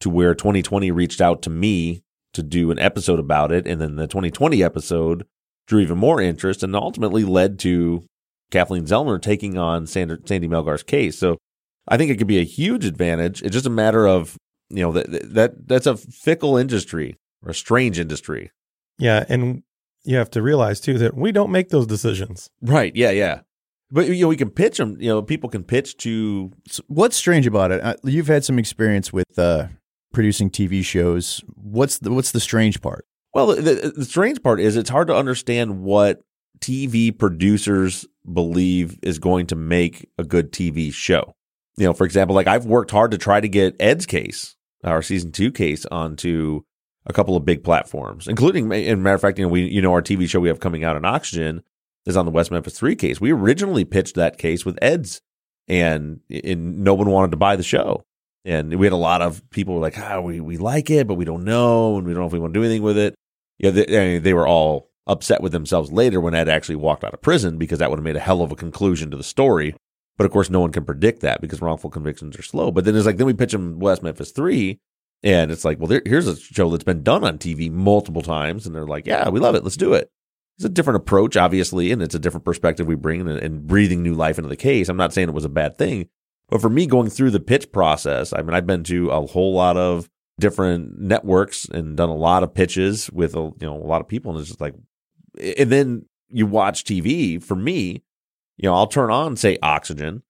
to 0.00 0.08
where 0.08 0.34
2020 0.34 0.90
reached 0.90 1.20
out 1.20 1.42
to 1.42 1.50
me 1.50 2.02
to 2.32 2.42
do 2.42 2.70
an 2.70 2.78
episode 2.78 3.18
about 3.18 3.52
it, 3.52 3.66
and 3.66 3.80
then 3.82 3.96
the 3.96 4.06
2020 4.06 4.62
episode 4.62 5.26
drew 5.66 5.80
even 5.80 5.98
more 5.98 6.20
interest, 6.20 6.62
and 6.62 6.74
ultimately 6.74 7.24
led 7.24 7.58
to 7.60 8.04
Kathleen 8.50 8.84
Zellner 8.84 9.20
taking 9.20 9.58
on 9.58 9.86
Sandy, 9.86 10.16
Sandy 10.24 10.48
Melgar's 10.48 10.82
case. 10.82 11.18
So 11.18 11.38
I 11.88 11.96
think 11.96 12.10
it 12.10 12.16
could 12.16 12.26
be 12.26 12.38
a 12.38 12.44
huge 12.44 12.84
advantage. 12.84 13.42
It's 13.42 13.52
just 13.52 13.66
a 13.66 13.70
matter 13.70 14.06
of 14.06 14.36
you 14.70 14.82
know 14.82 14.92
that 14.92 15.34
that 15.34 15.68
that's 15.68 15.86
a 15.86 15.96
fickle 15.96 16.56
industry 16.56 17.16
or 17.42 17.50
a 17.50 17.54
strange 17.54 17.98
industry. 17.98 18.50
Yeah, 18.98 19.24
and 19.28 19.62
you 20.04 20.16
have 20.16 20.30
to 20.30 20.42
realize 20.42 20.80
too 20.80 20.98
that 20.98 21.16
we 21.16 21.32
don't 21.32 21.50
make 21.50 21.68
those 21.68 21.86
decisions. 21.86 22.48
Right. 22.62 22.94
Yeah. 22.94 23.10
Yeah. 23.10 23.40
But 23.90 24.08
you 24.08 24.22
know, 24.22 24.28
we 24.28 24.36
can 24.36 24.50
pitch 24.50 24.78
them. 24.78 24.96
You 25.00 25.08
know, 25.08 25.22
people 25.22 25.48
can 25.48 25.62
pitch 25.62 25.96
to. 25.98 26.52
What's 26.88 27.16
strange 27.16 27.46
about 27.46 27.70
it? 27.70 28.00
You've 28.02 28.26
had 28.26 28.44
some 28.44 28.58
experience 28.58 29.12
with 29.12 29.38
uh, 29.38 29.68
producing 30.12 30.50
TV 30.50 30.84
shows. 30.84 31.42
What's 31.54 31.98
the 31.98 32.12
what's 32.12 32.32
the 32.32 32.40
strange 32.40 32.80
part? 32.80 33.06
Well, 33.36 33.54
the, 33.54 33.92
the 33.94 34.04
strange 34.04 34.42
part 34.42 34.60
is 34.60 34.76
it's 34.76 34.90
hard 34.90 35.08
to 35.08 35.14
understand 35.14 35.82
what 35.82 36.22
TV 36.58 37.16
producers 37.16 38.06
believe 38.32 38.98
is 39.02 39.18
going 39.18 39.46
to 39.48 39.56
make 39.56 40.10
a 40.18 40.24
good 40.24 40.52
TV 40.52 40.92
show 40.92 41.36
you 41.76 41.84
know, 41.84 41.92
for 41.92 42.04
example, 42.04 42.34
like 42.34 42.46
I've 42.46 42.66
worked 42.66 42.90
hard 42.90 43.10
to 43.10 43.18
try 43.18 43.40
to 43.40 43.48
get 43.48 43.76
Ed's 43.78 44.06
case, 44.06 44.56
our 44.82 45.02
season 45.02 45.32
two 45.32 45.52
case, 45.52 45.84
onto 45.86 46.62
a 47.04 47.12
couple 47.12 47.36
of 47.36 47.44
big 47.44 47.62
platforms, 47.62 48.26
including, 48.26 48.72
in 48.72 49.02
matter 49.02 49.14
of 49.14 49.20
fact, 49.20 49.38
you 49.38 49.44
know, 49.44 49.50
we, 49.50 49.66
you 49.68 49.82
know, 49.82 49.92
our 49.92 50.02
TV 50.02 50.28
show 50.28 50.40
we 50.40 50.48
have 50.48 50.60
coming 50.60 50.84
out 50.84 50.96
on 50.96 51.04
Oxygen 51.04 51.62
is 52.06 52.16
on 52.16 52.24
the 52.24 52.30
West 52.30 52.50
Memphis 52.50 52.78
Three 52.78 52.96
case. 52.96 53.20
We 53.20 53.32
originally 53.32 53.84
pitched 53.84 54.14
that 54.14 54.38
case 54.38 54.64
with 54.64 54.78
Ed's, 54.80 55.20
and, 55.68 56.20
and 56.30 56.78
no 56.78 56.94
one 56.94 57.10
wanted 57.10 57.32
to 57.32 57.36
buy 57.36 57.56
the 57.56 57.62
show. 57.62 58.04
And 58.44 58.74
we 58.76 58.86
had 58.86 58.92
a 58.92 58.96
lot 58.96 59.22
of 59.22 59.48
people 59.50 59.74
were 59.74 59.80
like, 59.80 59.98
ah, 59.98 60.20
we, 60.20 60.40
we 60.40 60.56
like 60.56 60.88
it, 60.88 61.08
but 61.08 61.14
we 61.14 61.24
don't 61.24 61.44
know. 61.44 61.96
And 61.96 62.06
we 62.06 62.12
don't 62.12 62.22
know 62.22 62.28
if 62.28 62.32
we 62.32 62.38
want 62.38 62.54
to 62.54 62.60
do 62.60 62.64
anything 62.64 62.82
with 62.82 62.96
it. 62.96 63.16
Yeah. 63.58 63.70
They, 63.70 64.18
they 64.18 64.34
were 64.34 64.46
all 64.46 64.90
upset 65.06 65.40
with 65.40 65.52
themselves 65.52 65.92
later 65.92 66.20
when 66.20 66.34
Ed 66.34 66.48
actually 66.48 66.76
walked 66.76 67.04
out 67.04 67.14
of 67.14 67.22
prison 67.22 67.58
because 67.58 67.78
that 67.78 67.90
would 67.90 67.98
have 67.98 68.04
made 68.04 68.16
a 68.16 68.20
hell 68.20 68.42
of 68.42 68.52
a 68.52 68.56
conclusion 68.56 69.10
to 69.10 69.16
the 69.16 69.22
story. 69.22 69.74
But 70.16 70.24
of 70.24 70.32
course, 70.32 70.50
no 70.50 70.60
one 70.60 70.72
can 70.72 70.84
predict 70.84 71.20
that 71.20 71.40
because 71.40 71.60
wrongful 71.60 71.90
convictions 71.90 72.38
are 72.38 72.42
slow. 72.42 72.70
But 72.70 72.84
then 72.84 72.96
it's 72.96 73.06
like, 73.06 73.18
then 73.18 73.26
we 73.26 73.34
pitch 73.34 73.52
them 73.52 73.78
West 73.78 74.02
Memphis 74.02 74.30
3, 74.30 74.80
and 75.22 75.50
it's 75.50 75.64
like, 75.64 75.78
well, 75.78 75.88
there, 75.88 76.02
here's 76.04 76.26
a 76.26 76.36
show 76.36 76.70
that's 76.70 76.84
been 76.84 77.02
done 77.02 77.24
on 77.24 77.38
TV 77.38 77.70
multiple 77.70 78.22
times. 78.22 78.66
And 78.66 78.74
they're 78.74 78.86
like, 78.86 79.06
yeah, 79.06 79.28
we 79.28 79.40
love 79.40 79.54
it. 79.54 79.62
Let's 79.62 79.76
do 79.76 79.92
it. 79.92 80.10
It's 80.56 80.64
a 80.64 80.70
different 80.70 80.96
approach, 80.96 81.36
obviously, 81.36 81.92
and 81.92 82.02
it's 82.02 82.14
a 82.14 82.18
different 82.18 82.46
perspective 82.46 82.86
we 82.86 82.94
bring 82.94 83.20
and, 83.20 83.30
and 83.30 83.66
breathing 83.66 84.02
new 84.02 84.14
life 84.14 84.38
into 84.38 84.48
the 84.48 84.56
case. 84.56 84.88
I'm 84.88 84.96
not 84.96 85.12
saying 85.12 85.28
it 85.28 85.34
was 85.34 85.44
a 85.44 85.50
bad 85.50 85.76
thing. 85.76 86.08
But 86.48 86.62
for 86.62 86.70
me, 86.70 86.86
going 86.86 87.10
through 87.10 87.32
the 87.32 87.40
pitch 87.40 87.72
process, 87.72 88.32
I 88.32 88.40
mean, 88.40 88.54
I've 88.54 88.66
been 88.66 88.84
to 88.84 89.10
a 89.10 89.26
whole 89.26 89.52
lot 89.52 89.76
of 89.76 90.08
different 90.38 90.98
networks 90.98 91.66
and 91.66 91.96
done 91.96 92.08
a 92.08 92.14
lot 92.14 92.42
of 92.42 92.54
pitches 92.54 93.10
with 93.10 93.34
a, 93.34 93.52
you 93.60 93.66
know 93.66 93.76
a 93.76 93.86
lot 93.86 94.00
of 94.00 94.08
people, 94.08 94.32
and 94.32 94.40
it's 94.40 94.48
just 94.48 94.60
like, 94.60 94.74
and 95.58 95.70
then 95.70 96.06
you 96.28 96.46
watch 96.46 96.84
TV. 96.84 97.42
For 97.42 97.54
me, 97.54 98.02
you 98.56 98.68
know, 98.68 98.74
I'll 98.74 98.86
turn 98.86 99.10
on, 99.10 99.36
say, 99.36 99.58
Oxygen 99.62 100.22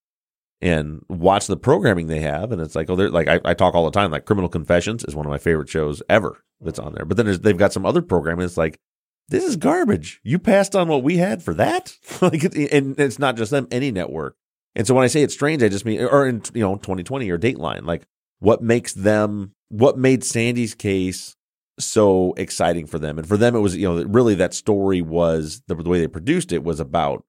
and 0.61 1.03
watch 1.09 1.47
the 1.47 1.57
programming 1.57 2.07
they 2.07 2.21
have. 2.21 2.51
And 2.53 2.61
it's 2.61 2.75
like, 2.75 2.89
oh, 2.89 2.97
they're 2.97 3.11
like, 3.11 3.29
I, 3.29 3.41
I, 3.45 3.55
talk 3.55 3.75
all 3.75 3.85
the 3.85 3.91
time, 3.91 4.11
like 4.11 4.25
Criminal 4.25 4.49
Confessions 4.49 5.05
is 5.05 5.15
one 5.15 5.27
of 5.27 5.31
my 5.31 5.39
favorite 5.39 5.69
shows 5.69 6.03
ever 6.09 6.43
that's 6.61 6.79
on 6.79 6.95
there. 6.95 7.05
But 7.05 7.17
then 7.17 7.41
they've 7.43 7.57
got 7.57 7.73
some 7.73 7.85
other 7.85 8.03
programming. 8.03 8.45
It's 8.45 8.57
like, 8.57 8.81
this 9.29 9.45
is 9.45 9.57
garbage. 9.57 10.21
You 10.23 10.39
passed 10.39 10.75
on 10.75 10.89
what 10.89 11.03
we 11.03 11.19
had 11.19 11.43
for 11.43 11.53
that. 11.55 11.97
like, 12.21 12.43
and 12.45 12.99
it's 12.99 13.19
not 13.19 13.37
just 13.37 13.51
them, 13.51 13.69
any 13.71 13.93
network. 13.93 14.37
And 14.75 14.87
so 14.87 14.95
when 14.95 15.05
I 15.05 15.09
say 15.09 15.23
it's 15.23 15.35
strange, 15.35 15.63
I 15.63 15.69
just 15.69 15.85
mean, 15.85 16.01
or 16.01 16.27
in, 16.27 16.43
you 16.55 16.63
know, 16.63 16.77
2020 16.77 17.31
or 17.31 17.39
Dateline, 17.39 17.85
like 17.85 18.07
what 18.39 18.63
makes 18.63 18.93
them, 18.93 19.53
what 19.69 19.99
made 19.99 20.25
Sandy's 20.25 20.75
case 20.75 21.37
so 21.79 22.35
exciting 22.37 22.87
for 22.87 22.99
them? 22.99 23.19
And 23.19 23.27
for 23.27 23.37
them, 23.37 23.55
it 23.55 23.61
was, 23.61 23.77
you 23.77 23.89
know, 23.89 24.03
really 24.05 24.35
that 24.37 24.55
story 24.55 25.01
was 25.03 25.63
the, 25.67 25.75
the 25.75 25.89
way 25.89 26.01
they 26.01 26.09
produced 26.09 26.53
it 26.53 26.65
was 26.65 26.81
about 26.81 27.25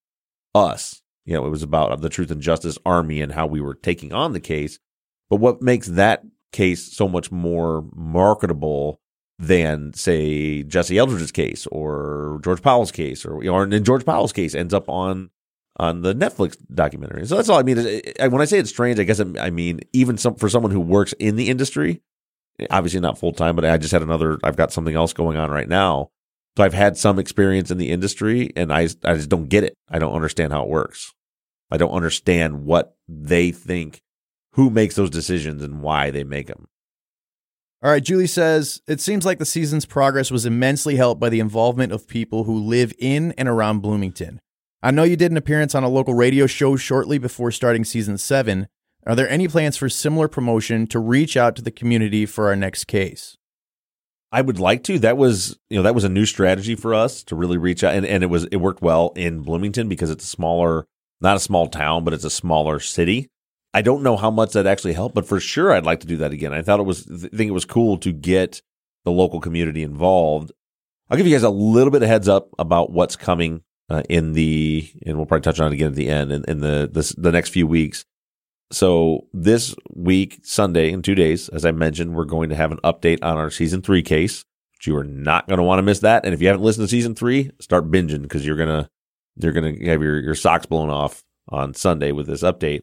us. 0.54 1.02
You 1.26 1.34
know, 1.34 1.46
it 1.46 1.50
was 1.50 1.64
about 1.64 1.92
uh, 1.92 1.96
the 1.98 2.10
Truth 2.10 2.32
and 2.32 2.42
Justice 2.42 2.78
Army 2.86 3.22
and 3.22 3.34
how 3.34 3.46
we 3.48 3.60
were 3.60 3.76
taking 3.76 4.14
on 4.14 4.34
the 4.34 4.40
case. 4.40 4.80
But 5.30 5.38
what 5.38 5.62
makes 5.62 5.88
that 5.88 6.24
case 6.54 6.96
so 6.96 7.08
much 7.10 7.32
more 7.32 7.84
marketable 7.94 9.02
than, 9.38 9.94
say, 9.94 10.64
Jesse 10.64 10.98
Eldridge's 10.98 11.32
case 11.32 11.68
or 11.68 12.40
George 12.44 12.62
Powell's 12.62 12.92
case, 12.92 13.26
or 13.26 13.44
you 13.44 13.52
know, 13.52 13.60
and 13.60 13.86
George 13.86 14.06
Powell's 14.06 14.34
case 14.34 14.56
ends 14.56 14.74
up 14.74 14.88
on 14.88 15.30
on 15.78 16.02
the 16.02 16.14
Netflix 16.14 16.58
documentary. 16.74 17.26
So 17.26 17.36
that's 17.36 17.50
all 17.50 17.60
I 17.60 17.64
mean. 17.64 17.78
When 17.78 18.42
I 18.42 18.46
say 18.46 18.60
it's 18.60 18.70
strange, 18.70 19.00
I 19.00 19.04
guess 19.04 19.20
I 19.20 19.50
mean 19.50 19.80
even 19.94 20.18
some 20.18 20.36
for 20.36 20.50
someone 20.50 20.72
who 20.72 20.80
works 20.80 21.14
in 21.14 21.36
the 21.36 21.50
industry, 21.50 22.02
obviously 22.70 23.00
not 23.00 23.18
full 23.18 23.34
time, 23.34 23.56
but 23.56 23.64
I 23.64 23.78
just 23.78 23.92
had 23.92 24.02
another. 24.02 24.40
I've 24.44 24.58
got 24.58 24.74
something 24.74 24.96
else 24.96 25.14
going 25.14 25.38
on 25.38 25.52
right 25.52 25.70
now 25.70 26.10
So 26.58 26.64
I've 26.64 26.74
had 26.74 26.98
some 26.98 27.20
experience 27.20 27.70
in 27.70 27.78
the 27.78 27.92
industry 27.92 28.52
and 28.56 28.74
I, 28.74 28.90
I 29.04 29.14
just 29.14 29.30
don't 29.30 29.48
get 29.48 29.64
it. 29.64 29.76
I 29.88 30.00
don't 30.00 30.16
understand 30.16 30.52
how 30.52 30.64
it 30.64 30.70
works. 30.70 31.14
I 31.70 31.78
don't 31.78 31.92
understand 31.92 32.66
what 32.66 32.96
they 33.08 33.52
think, 33.52 34.02
who 34.54 34.72
makes 34.72 34.96
those 34.96 35.12
decisions 35.12 35.62
and 35.62 35.84
why 35.84 36.10
they 36.10 36.24
make 36.24 36.48
them. 36.48 36.66
All 37.84 37.92
right, 37.92 38.04
Julie 38.04 38.26
says 38.26 38.82
it 38.88 39.00
seems 39.00 39.24
like 39.24 39.38
the 39.38 39.46
season's 39.46 39.86
progress 39.86 40.32
was 40.32 40.48
immensely 40.48 40.96
helped 40.96 41.22
by 41.22 41.30
the 41.30 41.40
involvement 41.40 41.94
of 41.94 42.08
people 42.08 42.46
who 42.46 42.58
live 42.58 42.92
in 42.98 43.34
and 43.34 43.48
around 43.48 43.82
Bloomington. 43.82 44.40
I 44.84 44.92
know 44.92 45.04
you 45.04 45.16
did 45.16 45.32
an 45.32 45.38
appearance 45.38 45.74
on 45.74 45.84
a 45.84 45.90
local 45.90 46.14
radio 46.14 46.46
show 46.46 46.76
shortly 46.76 47.18
before 47.18 47.52
starting 47.52 47.84
season 47.84 48.18
seven. 48.18 48.68
Are 49.08 49.16
there 49.16 49.28
any 49.28 49.48
plans 49.48 49.76
for 49.76 49.90
similar 49.90 50.28
promotion 50.28 50.86
to 50.88 51.00
reach 51.00 51.36
out 51.36 51.56
to 51.56 51.64
the 51.64 51.72
community 51.72 52.28
for 52.28 52.48
our 52.48 52.56
next 52.56 52.86
case? 52.86 53.38
I 54.32 54.42
would 54.42 54.60
like 54.60 54.84
to. 54.84 55.00
That 55.00 55.18
was, 55.18 55.58
you 55.70 55.78
know, 55.78 55.84
that 55.84 55.96
was 55.96 56.04
a 56.04 56.10
new 56.10 56.26
strategy 56.26 56.76
for 56.76 56.94
us 56.94 57.24
to 57.24 57.36
really 57.36 57.58
reach 57.58 57.84
out, 57.84 57.96
and, 57.96 58.06
and 58.06 58.24
it 58.24 58.28
was 58.28 58.44
it 58.46 58.58
worked 58.58 58.82
well 58.82 59.14
in 59.16 59.42
Bloomington 59.42 59.88
because 59.88 60.12
it's 60.12 60.26
a 60.26 60.28
smaller, 60.28 60.86
not 61.22 61.38
a 61.38 61.40
small 61.40 61.68
town, 61.68 62.04
but 62.04 62.14
it's 62.14 62.26
a 62.26 62.30
smaller 62.30 62.80
city. 62.80 63.30
I 63.74 63.82
don't 63.82 64.04
know 64.04 64.18
how 64.18 64.30
much 64.30 64.54
that 64.54 64.68
actually 64.68 64.94
helped, 64.94 65.16
but 65.16 65.28
for 65.28 65.40
sure, 65.40 65.72
I'd 65.72 65.86
like 65.86 66.02
to 66.02 66.08
do 66.08 66.18
that 66.18 66.34
again. 66.34 66.54
I 66.54 66.62
thought 66.62 66.80
it 66.80 66.84
was, 66.84 67.10
I 67.10 67.36
think 67.36 67.50
it 67.50 67.52
was 67.52 67.66
cool 67.66 67.98
to 68.00 68.12
get 68.12 68.62
the 69.06 69.12
local 69.12 69.40
community 69.40 69.82
involved. 69.82 70.52
I'll 71.10 71.18
give 71.18 71.26
you 71.26 71.34
guys 71.34 71.44
a 71.44 71.50
little 71.50 71.92
bit 71.92 72.04
of 72.04 72.10
heads 72.10 72.28
up 72.28 72.50
about 72.60 72.92
what's 72.92 73.16
coming 73.16 73.64
uh, 73.90 74.04
in 74.10 74.34
the, 74.34 74.90
and 75.06 75.18
we'll 75.18 75.26
probably 75.26 75.44
touch 75.44 75.60
on 75.60 75.72
it 75.72 75.76
again 75.76 75.90
at 75.90 75.96
the 75.96 76.10
end 76.10 76.32
in, 76.32 76.44
in 76.48 76.60
the 76.60 76.90
this, 76.92 77.10
the 77.18 77.32
next 77.32 77.50
few 77.50 77.68
weeks. 77.68 78.06
So 78.72 79.28
this 79.34 79.76
week, 79.94 80.40
Sunday, 80.44 80.92
in 80.92 81.02
two 81.02 81.16
days, 81.16 81.48
as 81.50 81.64
I 81.64 81.72
mentioned, 81.72 82.16
we're 82.16 82.26
going 82.26 82.50
to 82.50 82.56
have 82.56 82.72
an 82.72 82.80
update 82.84 83.20
on 83.24 83.38
our 83.38 83.50
season 83.50 83.82
three 83.82 84.02
case. 84.02 84.44
But 84.74 84.88
you 84.88 84.98
are 84.98 85.06
not 85.06 85.48
going 85.48 85.58
to 85.58 85.64
want 85.64 85.80
to 85.80 85.84
miss 85.84 86.00
that. 86.00 86.26
And 86.26 86.34
if 86.34 86.42
you 86.42 86.48
haven't 86.48 86.64
listened 86.64 86.86
to 86.86 86.92
season 86.92 87.16
three, 87.16 87.52
start 87.60 87.90
binging 87.90 88.22
because 88.22 88.46
you're 88.46 88.58
gonna 88.58 88.90
you're 89.38 89.54
gonna 89.54 89.72
have 89.86 90.02
your 90.02 90.20
your 90.20 90.36
socks 90.36 90.66
blown 90.66 90.90
off 90.90 91.24
on 91.50 91.74
Sunday 91.74 92.12
with 92.12 92.28
this 92.28 92.44
update. 92.44 92.82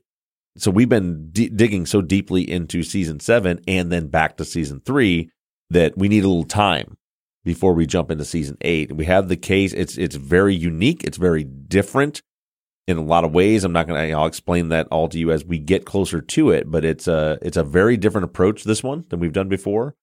So 0.57 0.71
we've 0.71 0.89
been 0.89 1.31
d- 1.31 1.49
digging 1.49 1.85
so 1.85 2.01
deeply 2.01 2.49
into 2.49 2.83
season 2.83 3.21
seven 3.21 3.61
and 3.67 3.93
then 3.93 4.07
back 4.07 4.37
to 4.37 4.45
season 4.45 4.81
three 4.81 5.31
that 5.71 5.99
we 5.99 6.09
need 6.09 6.25
a 6.25 6.29
little 6.29 6.45
time 6.45 6.97
before 7.45 7.75
we 7.75 7.87
jump 7.87 8.11
into 8.11 8.25
season 8.25 8.57
eight. 8.63 8.93
We 8.93 9.05
have 9.05 9.29
the 9.29 9.37
case. 9.37 9.73
It's 9.73 9.97
it's 9.99 10.17
very 10.17 10.55
unique. 10.55 11.05
It's 11.05 11.19
very 11.19 11.45
different 11.45 12.23
in 12.87 12.97
a 12.97 13.03
lot 13.03 13.25
of 13.25 13.33
ways. 13.33 13.65
I'm 13.65 13.73
not 13.73 13.87
to. 13.87 13.95
I'll 13.95 14.27
explain 14.27 14.69
that 14.71 14.89
all 14.91 15.09
to 15.09 15.19
you 15.19 15.31
as 15.31 15.45
we 15.45 15.59
get 15.59 15.85
closer 15.85 16.21
to 16.21 16.51
it. 16.51 16.71
But 16.71 16.85
it's 16.85 17.07
a 17.07 17.39
it's 17.43 17.57
a 17.57 17.65
very 17.65 17.97
different 17.97 18.25
approach 18.25 18.65
this 18.65 18.83
one 18.83 19.05
than 19.11 19.21
we've 19.21 19.33
done 19.33 19.49
before. 19.49 19.95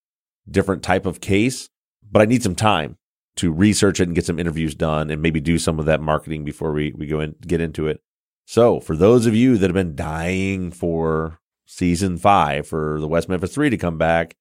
Different 0.49 0.83
type 0.83 1.05
of 1.05 1.21
case, 1.21 1.69
but 2.09 2.21
I 2.21 2.25
need 2.25 2.43
some 2.43 2.55
time 2.55 2.97
to 3.37 3.51
research 3.51 3.99
it 3.99 4.07
and 4.07 4.15
get 4.15 4.25
some 4.25 4.39
interviews 4.39 4.75
done 4.75 5.09
and 5.09 5.21
maybe 5.21 5.39
do 5.39 5.57
some 5.57 5.79
of 5.79 5.85
that 5.85 6.01
marketing 6.01 6.43
before 6.43 6.71
we 6.71 6.93
we 6.95 7.07
go 7.07 7.19
and 7.19 7.35
get 7.41 7.61
into 7.61 7.87
it. 7.87 8.01
So 8.45 8.79
for 8.79 8.95
those 8.95 9.25
of 9.25 9.35
you 9.35 9.57
that 9.57 9.67
have 9.67 9.75
been 9.75 9.95
dying 9.95 10.71
for 10.71 11.39
season 11.65 12.17
five 12.17 12.67
for 12.67 12.99
the 12.99 13.07
West 13.07 13.29
Memphis 13.29 13.53
Three 13.53 13.69
to 13.69 13.77
come 13.77 13.97
back, 13.97 14.35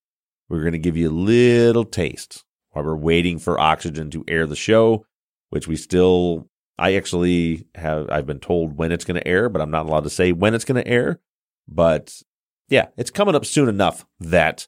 we're 0.48 0.62
going 0.62 0.72
to 0.72 0.78
give 0.78 0.96
you 0.96 1.10
a 1.10 1.12
little 1.12 1.84
taste 1.84 2.44
while 2.70 2.84
we're 2.84 2.96
waiting 2.96 3.38
for 3.38 3.60
Oxygen 3.60 4.10
to 4.10 4.24
air 4.28 4.46
the 4.46 4.56
show, 4.56 5.04
which 5.50 5.68
we 5.68 5.76
still 5.76 6.48
I 6.78 6.94
actually 6.94 7.66
have 7.74 8.08
I've 8.10 8.26
been 8.26 8.40
told 8.40 8.76
when 8.78 8.92
it's 8.92 9.04
going 9.04 9.20
to 9.20 9.28
air, 9.28 9.48
but 9.48 9.60
I'm 9.60 9.70
not 9.70 9.86
allowed 9.86 10.04
to 10.04 10.10
say 10.10 10.32
when 10.32 10.54
it's 10.54 10.64
going 10.64 10.82
to 10.82 10.88
air. 10.88 11.20
But 11.68 12.22
yeah, 12.68 12.86
it's 12.96 13.10
coming 13.10 13.34
up 13.34 13.44
soon 13.44 13.68
enough 13.68 14.06
that 14.20 14.66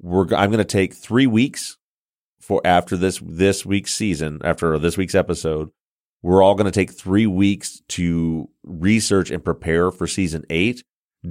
we're 0.00 0.26
I'm 0.34 0.50
going 0.50 0.58
to 0.58 0.64
take 0.64 0.94
3 0.94 1.26
weeks 1.26 1.78
for 2.40 2.60
after 2.64 2.96
this 2.96 3.22
this 3.24 3.64
week's 3.64 3.94
season, 3.94 4.40
after 4.44 4.78
this 4.78 4.96
week's 4.96 5.14
episode, 5.14 5.70
we're 6.22 6.42
all 6.42 6.54
going 6.54 6.70
to 6.70 6.72
take 6.72 6.90
3 6.90 7.26
weeks 7.26 7.82
to 7.90 8.50
research 8.64 9.30
and 9.30 9.44
prepare 9.44 9.90
for 9.90 10.06
season 10.06 10.44
8. 10.50 10.82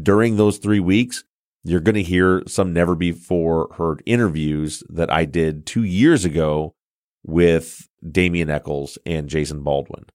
During 0.02 0.38
those 0.38 0.58
3 0.58 0.80
weeks, 0.80 1.24
you're 1.64 1.80
going 1.80 1.96
to 1.96 2.04
hear 2.04 2.44
some 2.48 2.74
never 2.74 2.96
before 2.96 3.70
heard 3.78 4.04
interviews 4.06 4.84
that 4.90 5.12
I 5.12 5.26
did 5.26 5.66
2 5.66 5.84
years 5.84 6.26
ago 6.26 6.76
with 7.24 7.88
Damien 8.10 8.50
Echols 8.50 8.98
and 9.06 9.30
Jason 9.30 9.64
Baldwin. 9.64 10.06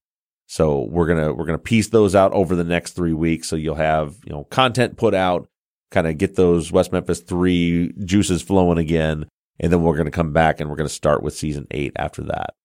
So 0.51 0.87
we're 0.89 1.05
gonna 1.05 1.31
we're 1.31 1.45
gonna 1.45 1.59
piece 1.59 1.89
those 1.89 2.15
out 2.15 2.33
over 2.33 2.55
the 2.55 2.63
next 2.63 2.93
three 2.93 3.13
weeks. 3.13 3.47
So 3.47 3.55
you'll 3.55 3.75
have 3.75 4.17
you 4.25 4.31
know 4.31 4.45
content 4.45 4.97
put 4.97 5.13
out, 5.13 5.47
kind 5.91 6.07
of 6.07 6.17
get 6.17 6.35
those 6.35 6.71
West 6.71 6.91
Memphis 6.91 7.19
three 7.19 7.93
juices 8.03 8.41
flowing 8.41 8.79
again, 8.79 9.27
and 9.59 9.71
then 9.71 9.83
we're 9.83 9.95
gonna 9.95 10.09
come 10.09 10.33
back 10.33 10.59
and 10.59 10.67
we're 10.67 10.75
gonna 10.75 10.89
start 10.89 11.21
with 11.21 11.35
season 11.35 11.67
eight 11.69 11.93
after 11.95 12.23
that. 12.23 12.55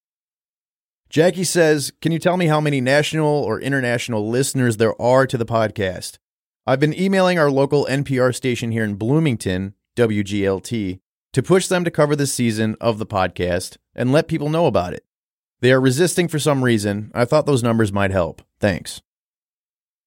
Jackie 1.11 1.45
says, 1.45 1.93
"Can 2.01 2.11
you 2.11 2.19
tell 2.19 2.39
me 2.39 2.47
how 2.47 2.59
many 2.59 2.81
national 2.81 3.29
or 3.29 3.61
international 3.61 4.31
listeners 4.31 4.79
there 4.79 5.01
are 5.01 5.27
to 5.27 5.37
the 5.37 5.45
podcast?" 5.45 6.17
I've 6.67 6.81
been 6.81 6.99
emailing 6.99 7.39
our 7.39 7.51
local 7.51 7.87
NPR 7.91 8.35
station 8.35 8.73
here 8.73 8.85
in 8.85 8.95
Bloomington, 8.95 9.75
WGLT, 9.97 11.01
to 11.33 11.43
push 11.43 11.67
them 11.69 11.85
to 11.85 11.91
cover 11.91 12.17
the 12.17 12.27
season 12.27 12.77
of 12.81 12.99
the 12.99 13.07
podcast 13.07 13.77
and 13.95 14.13
let 14.13 14.29
people 14.29 14.49
know 14.49 14.67
about 14.67 14.95
it. 14.95 15.05
They 15.61 15.73
are 15.73 15.81
resisting 15.81 16.29
for 16.29 16.39
some 16.39 16.65
reason. 16.65 17.11
I 17.15 17.25
thought 17.25 17.47
those 17.47 17.63
numbers 17.63 17.93
might 17.93 18.11
help. 18.11 18.43
Thanks. 18.61 19.03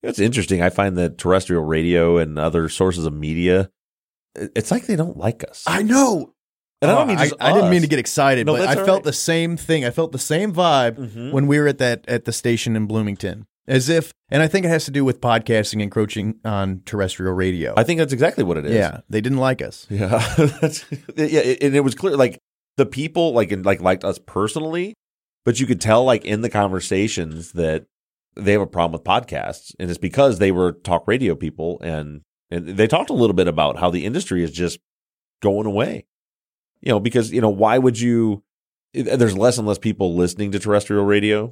It's 0.04 0.20
interesting. 0.20 0.62
I 0.62 0.70
find 0.70 0.98
that 0.98 1.18
terrestrial 1.18 1.64
radio 1.64 2.18
and 2.18 2.38
other 2.40 2.70
sources 2.70 3.06
of 3.06 3.14
media, 3.14 3.70
it's 4.36 4.72
like 4.72 4.86
they 4.86 4.96
don't 4.96 5.18
like 5.18 5.44
us. 5.44 5.64
I 5.68 5.82
know. 5.84 6.34
And 6.82 6.92
I 6.92 6.94
Oh, 6.94 6.98
don't 7.00 7.08
mean 7.08 7.18
I, 7.18 7.32
I 7.40 7.54
didn't 7.54 7.72
mean 7.72 7.82
to 7.82 7.88
get 7.88 7.98
excited, 7.98 8.46
No, 8.46 8.54
but 8.56 8.68
I 8.68 8.76
felt 8.76 8.88
right. 8.90 9.04
the 9.04 9.14
same 9.14 9.58
thing. 9.58 9.84
I 9.84 9.90
felt 9.90 10.12
the 10.12 10.20
same 10.20 10.54
vibe 10.54 10.98
Mhm. 10.98 11.32
when 11.32 11.48
we 11.48 11.60
were 11.60 11.68
at 11.68 11.80
that 11.80 12.06
at 12.08 12.26
the 12.26 12.32
station 12.32 12.76
in 12.76 12.86
Bloomington. 12.86 13.48
As 13.68 13.90
if 13.90 14.12
and 14.30 14.42
I 14.42 14.48
think 14.48 14.66
it 14.66 14.70
has 14.70 14.86
to 14.86 14.92
do 14.92 15.04
with 15.04 15.20
podcasting 15.22 15.82
encroaching 15.82 16.40
on 16.46 16.82
terrestrial 16.86 17.34
radio. 17.34 17.74
I 17.76 17.84
think 17.84 18.00
that's 18.00 18.14
exactly 18.14 18.44
what 18.44 18.58
it 18.58 18.66
is. 18.66 18.74
yeah, 18.74 19.02
they 19.10 19.20
didn't 19.22 19.40
like 19.40 19.62
us. 19.62 19.86
Yeah, 19.90 20.20
That's, 20.62 20.86
yeah, 21.16 21.40
it- 21.42 21.64
and 21.64 21.76
it 21.76 21.82
was 21.82 21.94
clear 21.96 22.16
like 22.16 22.40
the 22.78 22.86
people 22.86 23.34
like 23.34 23.52
and 23.52 23.66
like 23.66 23.82
liked 23.82 24.04
us 24.06 24.20
personally, 24.26 24.94
but 25.46 25.60
you 25.60 25.66
could 25.66 25.82
tell 25.82 26.04
like 26.06 26.24
in 26.26 26.42
the 26.42 26.50
conversations 26.50 27.52
that 27.54 27.86
they 28.36 28.52
have 28.54 28.62
a 28.62 28.68
problem 28.68 28.94
with 28.94 29.04
podcasts, 29.04 29.74
and 29.80 29.90
it's 29.90 29.98
because 30.00 30.40
they 30.40 30.52
were 30.52 30.72
talk 30.72 31.08
radio 31.08 31.36
people, 31.36 31.80
and 31.82 32.22
and 32.50 32.68
they 32.68 32.88
talked 32.88 33.10
a 33.10 33.14
little 33.14 33.34
bit 33.34 33.48
about 33.48 33.78
how 33.80 33.90
the 33.90 34.06
industry 34.06 34.44
is 34.44 34.52
just 34.52 34.80
going 35.42 35.66
away. 35.66 36.06
You 36.82 36.92
know, 36.92 37.00
because 37.00 37.32
you 37.34 37.42
know 37.42 37.50
why 37.50 37.78
would 37.80 38.00
you? 38.00 38.44
Eh, 38.94 39.16
there's 39.18 39.38
less 39.38 39.58
and 39.58 39.68
less 39.68 39.78
people 39.80 40.16
listening 40.16 40.52
to 40.52 40.60
terrestrial 40.60 41.04
radio 41.04 41.52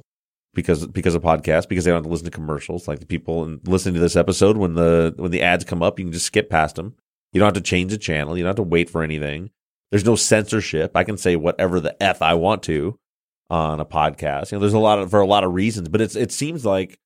because 0.54 0.86
because 0.86 1.14
of 1.14 1.22
podcasts 1.22 1.68
because 1.68 1.84
they 1.84 1.90
don't 1.90 1.98
have 1.98 2.04
to 2.04 2.10
listen 2.10 2.24
to 2.24 2.30
commercials. 2.30 2.88
Like 2.88 3.00
the 3.00 3.06
people 3.06 3.44
and 3.44 3.60
listening 3.66 3.94
to 3.94 4.00
this 4.00 4.16
episode 4.16 4.56
when 4.56 4.74
the 4.74 5.14
when 5.16 5.30
the 5.30 5.42
ads 5.42 5.64
come 5.64 5.82
up 5.82 5.98
you 5.98 6.04
can 6.06 6.12
just 6.12 6.26
skip 6.26 6.50
past 6.50 6.76
them. 6.76 6.94
You 7.32 7.40
don't 7.40 7.48
have 7.48 7.62
to 7.62 7.68
change 7.68 7.90
the 7.90 7.98
channel. 7.98 8.36
You 8.36 8.44
don't 8.44 8.50
have 8.50 8.56
to 8.56 8.62
wait 8.62 8.88
for 8.88 9.02
anything. 9.02 9.50
There's 9.90 10.04
no 10.04 10.16
censorship. 10.16 10.96
I 10.96 11.04
can 11.04 11.16
say 11.18 11.36
whatever 11.36 11.80
the 11.80 12.00
f 12.02 12.22
i 12.22 12.34
want 12.34 12.62
to 12.64 12.98
on 13.50 13.80
a 13.80 13.84
podcast. 13.84 14.50
You 14.50 14.56
know 14.56 14.60
there's 14.60 14.72
a 14.72 14.78
lot 14.78 14.98
of 14.98 15.10
for 15.10 15.20
a 15.20 15.26
lot 15.26 15.44
of 15.44 15.54
reasons 15.54 15.88
but 15.88 16.00
it's 16.00 16.16
it 16.16 16.32
seems 16.32 16.64
like 16.64 16.98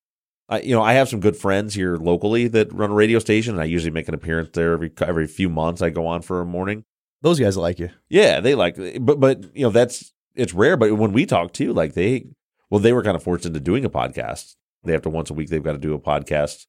I, 0.48 0.60
you 0.60 0.74
know 0.74 0.82
i 0.82 0.94
have 0.94 1.08
some 1.08 1.20
good 1.20 1.36
friends 1.36 1.74
here 1.74 1.96
locally 1.96 2.48
that 2.48 2.72
run 2.72 2.90
a 2.90 2.94
radio 2.94 3.20
station 3.20 3.54
and 3.54 3.62
i 3.62 3.66
usually 3.66 3.92
make 3.92 4.08
an 4.08 4.14
appearance 4.14 4.50
there 4.52 4.72
every 4.72 4.90
every 5.00 5.26
few 5.26 5.48
months. 5.48 5.82
I 5.82 5.90
go 5.90 6.06
on 6.06 6.22
for 6.22 6.40
a 6.40 6.46
morning. 6.46 6.84
Those 7.22 7.38
guys 7.38 7.56
like 7.56 7.78
you. 7.78 7.90
yeah, 8.08 8.40
they 8.40 8.54
like, 8.54 8.76
but 9.00 9.20
but 9.20 9.54
you 9.54 9.64
know 9.64 9.70
that's 9.70 10.12
it's 10.34 10.54
rare. 10.54 10.76
But 10.76 10.94
when 10.94 11.12
we 11.12 11.26
talk 11.26 11.52
too, 11.52 11.72
like 11.72 11.94
they, 11.94 12.26
well, 12.70 12.80
they 12.80 12.92
were 12.92 13.02
kind 13.02 13.16
of 13.16 13.22
forced 13.22 13.46
into 13.46 13.60
doing 13.60 13.84
a 13.84 13.90
podcast. 13.90 14.56
They 14.84 14.92
have 14.92 15.02
to 15.02 15.10
once 15.10 15.30
a 15.30 15.34
week. 15.34 15.50
They've 15.50 15.62
got 15.62 15.72
to 15.72 15.78
do 15.78 15.94
a 15.94 15.98
podcast, 15.98 16.66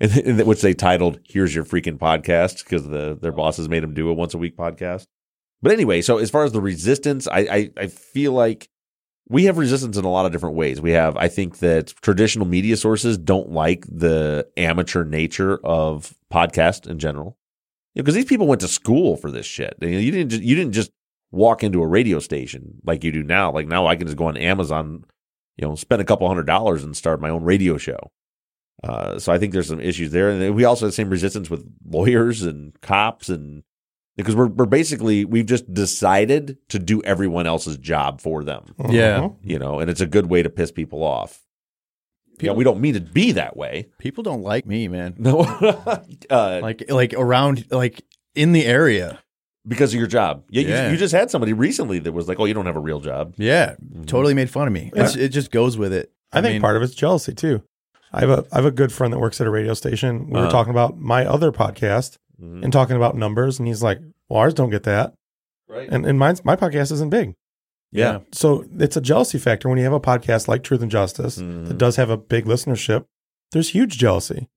and, 0.00 0.40
which 0.46 0.60
they 0.60 0.74
titled 0.74 1.20
"Here's 1.24 1.54
Your 1.54 1.64
Freaking 1.64 1.98
Podcast" 1.98 2.64
because 2.64 2.88
the 2.88 3.18
their 3.20 3.32
bosses 3.32 3.68
made 3.68 3.82
them 3.82 3.94
do 3.94 4.08
a 4.08 4.14
once 4.14 4.34
a 4.34 4.38
week 4.38 4.56
podcast. 4.56 5.06
But 5.62 5.72
anyway, 5.72 6.02
so 6.02 6.18
as 6.18 6.30
far 6.30 6.44
as 6.44 6.52
the 6.52 6.60
resistance, 6.60 7.26
I, 7.26 7.38
I 7.38 7.70
I 7.76 7.86
feel 7.86 8.32
like 8.32 8.68
we 9.28 9.44
have 9.44 9.58
resistance 9.58 9.96
in 9.96 10.04
a 10.04 10.10
lot 10.10 10.26
of 10.26 10.32
different 10.32 10.56
ways. 10.56 10.80
We 10.80 10.92
have, 10.92 11.16
I 11.16 11.28
think 11.28 11.58
that 11.58 11.94
traditional 12.02 12.46
media 12.46 12.76
sources 12.76 13.16
don't 13.16 13.50
like 13.50 13.86
the 13.86 14.46
amateur 14.56 15.04
nature 15.04 15.58
of 15.64 16.14
podcast 16.32 16.86
in 16.86 16.98
general 16.98 17.38
because 17.94 18.14
these 18.14 18.26
people 18.26 18.46
went 18.46 18.60
to 18.60 18.68
school 18.68 19.16
for 19.16 19.30
this 19.30 19.46
shit. 19.46 19.76
You, 19.80 19.90
know, 19.90 19.98
you 19.98 20.10
didn't 20.10 20.30
just, 20.30 20.42
you 20.42 20.54
didn't 20.54 20.72
just 20.72 20.90
walk 21.30 21.64
into 21.64 21.82
a 21.82 21.86
radio 21.86 22.18
station 22.18 22.80
like 22.84 23.02
you 23.02 23.12
do 23.12 23.22
now. 23.22 23.50
Like 23.50 23.66
now, 23.66 23.86
I 23.86 23.96
can 23.96 24.06
just 24.06 24.18
go 24.18 24.26
on 24.26 24.36
Amazon, 24.36 25.04
you 25.56 25.66
know, 25.66 25.74
spend 25.74 26.02
a 26.02 26.04
couple 26.04 26.26
hundred 26.28 26.46
dollars 26.46 26.82
and 26.82 26.96
start 26.96 27.20
my 27.20 27.30
own 27.30 27.44
radio 27.44 27.76
show. 27.76 28.10
Uh, 28.82 29.18
so 29.18 29.32
I 29.32 29.38
think 29.38 29.52
there's 29.52 29.68
some 29.68 29.80
issues 29.80 30.10
there, 30.10 30.30
and 30.30 30.54
we 30.54 30.64
also 30.64 30.86
have 30.86 30.90
the 30.90 30.96
same 30.96 31.08
resistance 31.10 31.48
with 31.48 31.64
lawyers 31.86 32.42
and 32.42 32.78
cops, 32.82 33.28
and 33.28 33.62
because 34.16 34.36
we're 34.36 34.48
we're 34.48 34.66
basically 34.66 35.24
we've 35.24 35.46
just 35.46 35.72
decided 35.72 36.58
to 36.68 36.78
do 36.78 37.02
everyone 37.02 37.46
else's 37.46 37.78
job 37.78 38.20
for 38.20 38.44
them. 38.44 38.74
Yeah. 38.88 39.30
you 39.42 39.58
know, 39.58 39.78
and 39.80 39.88
it's 39.88 40.00
a 40.00 40.06
good 40.06 40.26
way 40.26 40.42
to 40.42 40.50
piss 40.50 40.70
people 40.70 41.02
off. 41.02 41.40
Yeah, 42.40 42.52
we 42.52 42.64
don't 42.64 42.80
mean 42.80 42.94
to 42.94 43.00
be 43.00 43.32
that 43.32 43.56
way. 43.56 43.90
People 43.98 44.24
don't 44.24 44.42
like 44.42 44.66
me, 44.66 44.88
man. 44.88 45.14
No, 45.18 45.40
uh, 46.30 46.58
Like 46.62 46.90
like 46.90 47.14
around 47.14 47.66
like 47.70 48.02
in 48.34 48.52
the 48.52 48.64
area. 48.66 49.20
Because 49.66 49.92
of 49.94 49.98
your 49.98 50.06
job. 50.08 50.44
Yeah, 50.50 50.62
Yeah. 50.62 50.86
You, 50.86 50.92
you 50.92 50.96
just 50.98 51.14
had 51.14 51.30
somebody 51.30 51.52
recently 51.52 51.98
that 52.00 52.12
was 52.12 52.28
like, 52.28 52.38
"Oh, 52.40 52.44
you 52.44 52.54
don't 52.54 52.66
have 52.66 52.76
a 52.76 52.80
real 52.80 53.00
job." 53.00 53.34
Yeah, 53.36 53.74
totally 54.06 54.34
made 54.34 54.50
fun 54.50 54.66
of 54.66 54.72
me. 54.72 54.90
It's, 54.94 55.16
it 55.16 55.28
just 55.30 55.50
goes 55.50 55.76
with 55.78 55.92
it. 55.92 56.12
I, 56.32 56.40
think 56.42 56.54
mean, 56.54 56.60
part 56.62 56.76
of 56.76 56.82
it's 56.82 56.94
jealousy 56.94 57.32
too. 57.34 57.62
I 58.12 58.20
have 58.20 58.30
a 58.30 58.44
I 58.52 58.56
have 58.56 58.64
a 58.66 58.70
good 58.70 58.92
friend 58.92 59.12
that 59.12 59.18
works 59.18 59.40
at 59.40 59.46
a 59.46 59.50
radio 59.50 59.74
station. 59.74 60.26
We 60.26 60.32
were 60.32 60.38
Uh-huh. 60.40 60.50
talking 60.50 60.70
about 60.72 60.98
my 60.98 61.24
other 61.26 61.50
podcast 61.52 62.18
Mhm. 62.42 62.62
and 62.64 62.72
talking 62.72 62.96
about 62.96 63.16
numbers, 63.16 63.58
and 63.58 63.66
he's 63.68 63.82
like, 63.82 63.98
"Well, 64.28 64.40
ours 64.40 64.54
don't 64.54 64.70
get 64.70 64.82
that." 64.84 65.14
Right. 65.68 65.88
And 65.90 66.04
and 66.06 66.18
mine's 66.18 66.44
my 66.44 66.56
podcast 66.56 66.92
isn't 66.92 67.10
big. 67.10 67.34
yeah. 67.92 68.18
So 68.32 68.64
it's 68.78 68.96
a 68.96 69.00
jealousy 69.00 69.38
factor 69.38 69.68
when 69.68 69.78
you 69.78 69.84
have 69.84 69.92
a 69.92 70.00
podcast 70.00 70.48
like 70.48 70.62
Truth 70.64 70.82
and 70.82 70.90
Justice 70.90 71.38
Mhm. 71.38 71.68
that 71.68 71.78
does 71.78 71.94
have 71.96 72.10
a 72.10 72.16
big 72.16 72.44
listenership. 72.44 73.04
There's 73.52 73.68
huge 73.70 73.98
jealousy. 73.98 74.48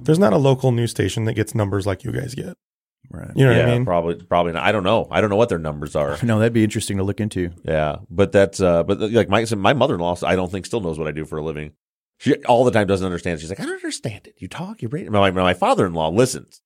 There's 0.00 0.18
not 0.18 0.32
a 0.32 0.38
local 0.38 0.72
news 0.72 0.90
station 0.92 1.24
that 1.24 1.34
gets 1.34 1.54
numbers 1.54 1.86
like 1.86 2.04
you 2.04 2.12
guys 2.12 2.34
get. 2.34 2.56
Right. 3.10 3.30
You 3.34 3.46
know 3.46 3.52
yeah, 3.52 3.58
what 3.58 3.68
I 3.68 3.72
mean? 3.74 3.84
probably, 3.84 4.14
probably 4.16 4.52
not. 4.52 4.62
I 4.64 4.72
don't 4.72 4.82
know. 4.82 5.06
I 5.10 5.20
don't 5.20 5.30
know 5.30 5.36
what 5.36 5.48
their 5.48 5.58
numbers 5.58 5.94
are. 5.94 6.18
No, 6.22 6.38
that'd 6.38 6.52
be 6.52 6.64
interesting 6.64 6.96
to 6.96 7.04
look 7.04 7.20
into. 7.20 7.50
Yeah, 7.64 7.96
but 8.10 8.32
that's 8.32 8.60
uh, 8.60 8.82
but 8.82 9.00
like 9.00 9.28
my 9.28 9.44
my 9.56 9.72
mother 9.74 9.94
in 9.94 10.00
law, 10.00 10.16
I 10.22 10.34
don't 10.36 10.50
think 10.50 10.66
still 10.66 10.80
knows 10.80 10.98
what 10.98 11.08
I 11.08 11.12
do 11.12 11.24
for 11.24 11.38
a 11.38 11.42
living. 11.42 11.72
She 12.18 12.34
all 12.44 12.64
the 12.64 12.70
time 12.70 12.86
doesn't 12.86 13.04
understand. 13.04 13.40
She's 13.40 13.50
like, 13.50 13.60
I 13.60 13.64
don't 13.64 13.74
understand 13.74 14.26
it. 14.26 14.34
You 14.38 14.48
talk, 14.48 14.82
you 14.82 14.88
read. 14.88 15.10
My 15.10 15.30
my 15.30 15.54
father 15.54 15.86
in 15.86 15.92
law 15.92 16.08
listens, 16.08 16.62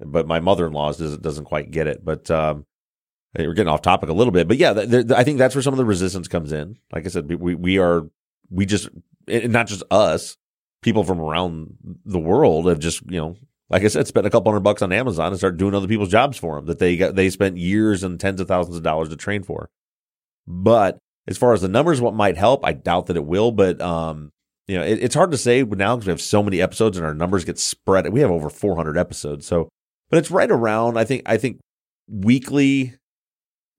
but 0.00 0.26
my 0.26 0.40
mother 0.40 0.66
in 0.66 0.72
law 0.72 0.92
doesn't 0.92 1.22
doesn't 1.22 1.44
quite 1.44 1.70
get 1.70 1.86
it. 1.86 2.04
But 2.04 2.30
um, 2.30 2.66
we're 3.36 3.54
getting 3.54 3.72
off 3.72 3.82
topic 3.82 4.08
a 4.08 4.14
little 4.14 4.32
bit. 4.32 4.48
But 4.48 4.56
yeah, 4.56 4.72
th- 4.72 4.90
th- 4.90 5.10
I 5.10 5.24
think 5.24 5.38
that's 5.38 5.54
where 5.54 5.62
some 5.62 5.74
of 5.74 5.78
the 5.78 5.84
resistance 5.84 6.28
comes 6.28 6.52
in. 6.52 6.78
Like 6.92 7.04
I 7.04 7.08
said, 7.08 7.28
we 7.40 7.54
we 7.54 7.78
are 7.78 8.08
we 8.50 8.66
just 8.66 8.88
and 9.28 9.52
not 9.52 9.66
just 9.66 9.82
us, 9.90 10.36
people 10.82 11.04
from 11.04 11.20
around 11.20 11.76
the 12.04 12.18
world 12.18 12.66
have 12.66 12.78
just 12.78 13.02
you 13.10 13.18
know. 13.20 13.36
Like 13.68 13.82
I 13.82 13.88
said, 13.88 14.06
spent 14.06 14.26
a 14.26 14.30
couple 14.30 14.52
hundred 14.52 14.62
bucks 14.62 14.82
on 14.82 14.92
Amazon 14.92 15.28
and 15.28 15.38
start 15.38 15.56
doing 15.56 15.74
other 15.74 15.88
people's 15.88 16.10
jobs 16.10 16.38
for 16.38 16.56
them 16.56 16.66
that 16.66 16.78
they 16.78 16.96
got. 16.96 17.16
They 17.16 17.30
spent 17.30 17.56
years 17.56 18.04
and 18.04 18.18
tens 18.18 18.40
of 18.40 18.46
thousands 18.46 18.76
of 18.76 18.82
dollars 18.82 19.08
to 19.08 19.16
train 19.16 19.42
for. 19.42 19.68
But 20.46 20.98
as 21.26 21.36
far 21.36 21.52
as 21.52 21.62
the 21.62 21.68
numbers, 21.68 22.00
what 22.00 22.14
might 22.14 22.36
help, 22.36 22.64
I 22.64 22.72
doubt 22.72 23.06
that 23.06 23.16
it 23.16 23.24
will. 23.24 23.50
But 23.50 23.80
um, 23.80 24.30
you 24.68 24.76
know, 24.76 24.84
it, 24.84 25.02
it's 25.02 25.14
hard 25.14 25.32
to 25.32 25.36
say 25.36 25.62
now 25.62 25.96
because 25.96 26.06
we 26.06 26.12
have 26.12 26.20
so 26.20 26.42
many 26.42 26.60
episodes 26.60 26.96
and 26.96 27.04
our 27.04 27.14
numbers 27.14 27.44
get 27.44 27.58
spread. 27.58 28.12
We 28.12 28.20
have 28.20 28.30
over 28.30 28.50
400 28.50 28.96
episodes, 28.96 29.46
so 29.46 29.68
but 30.10 30.18
it's 30.18 30.30
right 30.30 30.50
around. 30.50 30.96
I 30.96 31.04
think 31.04 31.22
I 31.26 31.36
think 31.36 31.58
weekly 32.08 32.94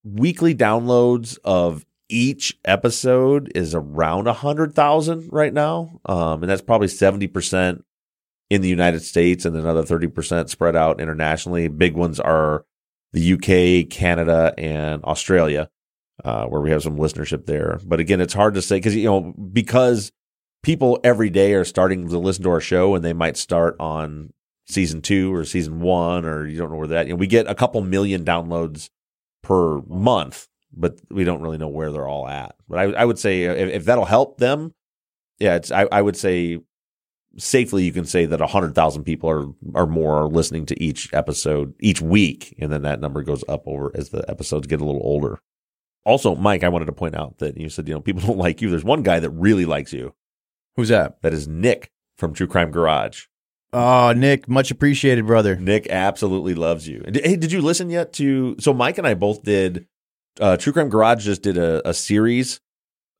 weekly 0.03 0.53
downloads 0.53 1.37
of 1.43 1.85
each 2.09 2.57
episode 2.63 3.51
is 3.55 3.75
around 3.75 4.27
a 4.27 4.33
hundred 4.33 4.73
thousand 4.73 5.29
right 5.31 5.53
now, 5.53 5.99
um, 6.05 6.43
and 6.43 6.49
that's 6.49 6.61
probably 6.61 6.87
70 6.87 7.27
percent 7.27 7.85
in 8.49 8.61
the 8.61 8.69
United 8.69 9.01
States 9.01 9.45
and 9.45 9.55
another 9.55 9.83
30 9.83 10.07
percent 10.07 10.49
spread 10.49 10.75
out 10.75 11.01
internationally. 11.01 11.67
Big 11.67 11.95
ones 11.95 12.19
are 12.19 12.65
the 13.13 13.33
UK, 13.33 13.89
Canada, 13.89 14.53
and 14.57 15.03
Australia 15.03 15.69
uh, 16.23 16.45
where 16.45 16.61
we 16.61 16.71
have 16.71 16.83
some 16.83 16.97
listenership 16.97 17.45
there. 17.45 17.79
But 17.85 17.99
again, 17.99 18.21
it's 18.21 18.33
hard 18.33 18.53
to 18.55 18.61
say 18.61 18.77
because 18.77 18.95
you 18.95 19.05
know 19.05 19.33
because 19.51 20.11
people 20.63 20.99
every 21.03 21.29
day 21.29 21.53
are 21.53 21.65
starting 21.65 22.07
to 22.09 22.17
listen 22.17 22.43
to 22.43 22.49
our 22.49 22.61
show 22.61 22.95
and 22.95 23.03
they 23.03 23.13
might 23.13 23.37
start 23.37 23.75
on 23.79 24.33
season 24.65 25.01
two 25.01 25.33
or 25.33 25.45
season 25.45 25.79
one 25.79 26.25
or 26.25 26.45
you 26.45 26.57
don't 26.57 26.71
know 26.71 26.77
where 26.77 26.87
that. 26.87 27.07
You 27.07 27.13
know, 27.13 27.17
we 27.17 27.27
get 27.27 27.49
a 27.49 27.55
couple 27.55 27.81
million 27.81 28.25
downloads 28.25 28.89
per 29.43 29.81
month, 29.81 30.47
but 30.73 30.99
we 31.09 31.23
don't 31.23 31.41
really 31.41 31.57
know 31.57 31.69
where 31.69 31.91
they're 31.91 32.07
all 32.07 32.27
at. 32.27 32.55
But 32.67 32.79
I, 32.79 32.83
I 33.01 33.05
would 33.05 33.19
say 33.19 33.43
if, 33.43 33.69
if 33.69 33.85
that'll 33.85 34.05
help 34.05 34.39
them, 34.39 34.73
yeah, 35.39 35.55
it's 35.55 35.71
I, 35.71 35.87
I 35.91 36.01
would 36.01 36.17
say 36.17 36.59
safely 37.37 37.83
you 37.83 37.91
can 37.91 38.05
say 38.05 38.25
that 38.25 38.41
hundred 38.41 38.75
thousand 38.75 39.03
people 39.03 39.29
are 39.29 39.45
are 39.75 39.87
more 39.87 40.23
are 40.23 40.27
listening 40.27 40.65
to 40.67 40.83
each 40.83 41.13
episode 41.13 41.73
each 41.79 42.01
week, 42.01 42.55
and 42.59 42.71
then 42.71 42.81
that 42.83 42.99
number 42.99 43.23
goes 43.23 43.43
up 43.47 43.63
over 43.67 43.91
as 43.95 44.09
the 44.09 44.23
episodes 44.29 44.67
get 44.67 44.81
a 44.81 44.85
little 44.85 45.01
older. 45.03 45.39
Also, 46.05 46.35
Mike, 46.35 46.63
I 46.63 46.69
wanted 46.69 46.85
to 46.85 46.93
point 46.93 47.15
out 47.15 47.39
that 47.39 47.57
you 47.57 47.69
said 47.69 47.87
you 47.87 47.93
know 47.93 48.01
people 48.01 48.21
don't 48.27 48.37
like 48.37 48.61
you. 48.61 48.69
There's 48.69 48.83
one 48.83 49.03
guy 49.03 49.19
that 49.19 49.29
really 49.31 49.65
likes 49.65 49.93
you. 49.93 50.13
Who's 50.75 50.89
that? 50.89 51.21
That 51.21 51.33
is 51.33 51.47
Nick 51.47 51.91
from 52.17 52.33
True 52.33 52.47
Crime 52.47 52.71
Garage. 52.71 53.25
Oh, 53.73 54.13
Nick, 54.15 54.47
much 54.47 54.71
appreciated, 54.71 55.27
brother. 55.27 55.55
Nick 55.57 55.87
absolutely 55.89 56.55
loves 56.55 56.87
you. 56.87 56.99
Did- 57.01 57.25
Hey, 57.25 57.35
did 57.35 57.51
you 57.51 57.61
listen 57.61 57.89
yet 57.89 58.13
to? 58.13 58.55
So 58.59 58.73
Mike 58.73 58.97
and 58.97 59.05
I 59.05 59.13
both 59.13 59.43
did. 59.43 59.87
Uh, 60.39 60.55
True 60.55 60.71
Crime 60.71 60.87
Garage 60.89 61.25
just 61.25 61.41
did 61.41 61.57
a, 61.57 61.87
a 61.87 61.93
series 61.93 62.61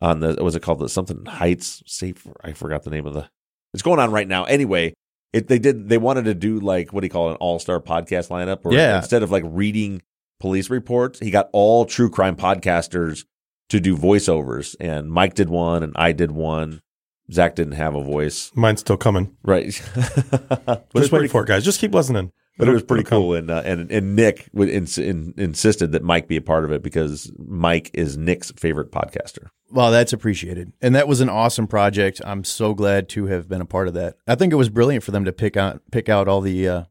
on 0.02 0.20
the 0.22 0.30
what 0.30 0.44
was 0.44 0.56
it 0.56 0.62
called? 0.62 0.80
The 0.80 0.88
something 0.88 1.26
Heights 1.26 1.84
Safe. 1.86 2.26
I 2.44 2.54
forgot 2.54 2.84
the 2.84 2.90
name 2.92 3.06
of 3.06 3.14
the. 3.14 3.30
It's 3.74 3.84
going 3.84 4.00
on 4.00 4.12
right 4.12 4.28
now. 4.28 4.46
Anyway, 4.46 4.94
it 5.34 5.48
they 5.48 5.60
did 5.60 5.90
they 5.90 5.98
wanted 5.98 6.26
to 6.26 6.34
do 6.34 6.60
like 6.60 6.94
what 6.94 7.02
do 7.02 7.06
you 7.06 7.12
call 7.12 7.30
it, 7.30 7.32
an 7.34 7.38
all 7.38 7.60
star 7.60 7.80
podcast 7.80 8.30
lineup? 8.30 8.64
Where 8.64 8.74
Yeah. 8.74 8.98
Instead 8.98 9.24
of 9.24 9.32
like 9.32 9.44
reading 9.46 10.02
police 10.40 10.70
reports, 10.70 11.20
he 11.20 11.32
got 11.32 11.50
all 11.54 11.86
true 11.86 12.10
crime 12.10 12.36
podcasters 12.36 13.26
to 13.70 13.80
do 13.80 13.98
voiceovers, 13.98 14.76
and 14.80 15.12
Mike 15.12 15.34
did 15.34 15.50
one, 15.50 15.84
and 15.84 15.94
I 15.96 16.12
did 16.14 16.32
one. 16.32 16.82
Zaq 17.30 17.56
didn't 17.56 17.74
have 17.74 17.94
a 17.94 18.02
voice, 18.02 18.52
Mine's 18.56 18.80
still 18.80 18.96
coming. 18.96 19.36
right? 19.44 19.66
Just 20.96 21.12
wait 21.12 21.30
for 21.30 21.44
it, 21.44 21.48
guys. 21.48 21.66
Just 21.66 21.82
keep 21.82 21.94
listening. 21.94 22.32
but 22.58 22.70
it 22.70 22.72
was 22.72 22.84
pretty 22.84 23.04
cool, 23.04 23.34
and 23.34 23.52
uh, 23.52 23.62
and 23.66 23.92
and 23.92 24.16
Nick 24.16 24.48
would 24.54 24.70
ins- 24.70 24.98
in, 24.98 25.34
insisted 25.38 25.92
that 25.92 26.04
Mike 26.04 26.30
be 26.30 26.38
a 26.38 26.42
part 26.42 26.64
of 26.64 26.72
it 26.72 26.82
because 26.82 27.30
Mike 27.38 27.92
is 27.94 28.18
Nick's 28.18 28.52
favorite 28.52 28.92
podcaster. 28.94 29.48
Well, 29.70 29.92
that's 29.92 30.14
appreciated. 30.14 30.72
And 30.82 30.96
that 30.96 31.08
was 31.08 31.20
an 31.20 31.30
awesome 31.30 31.68
project. 31.68 32.22
I'm 32.24 32.44
so 32.46 32.74
glad 32.74 33.10
to 33.10 33.26
have 33.26 33.50
been 33.50 33.60
a 33.62 33.66
part 33.66 33.88
of 33.88 33.94
that. 33.96 34.16
I 34.28 34.36
think 34.36 34.54
it 34.54 34.58
was 34.58 34.70
brilliant 34.70 35.04
for 35.04 35.12
them 35.12 35.26
to 35.26 35.34
pick 35.34 35.58
out 35.58 35.82
pick 35.92 36.08
out 36.10 36.28
all 36.28 36.42
the 36.42 36.68
uh 36.68 36.84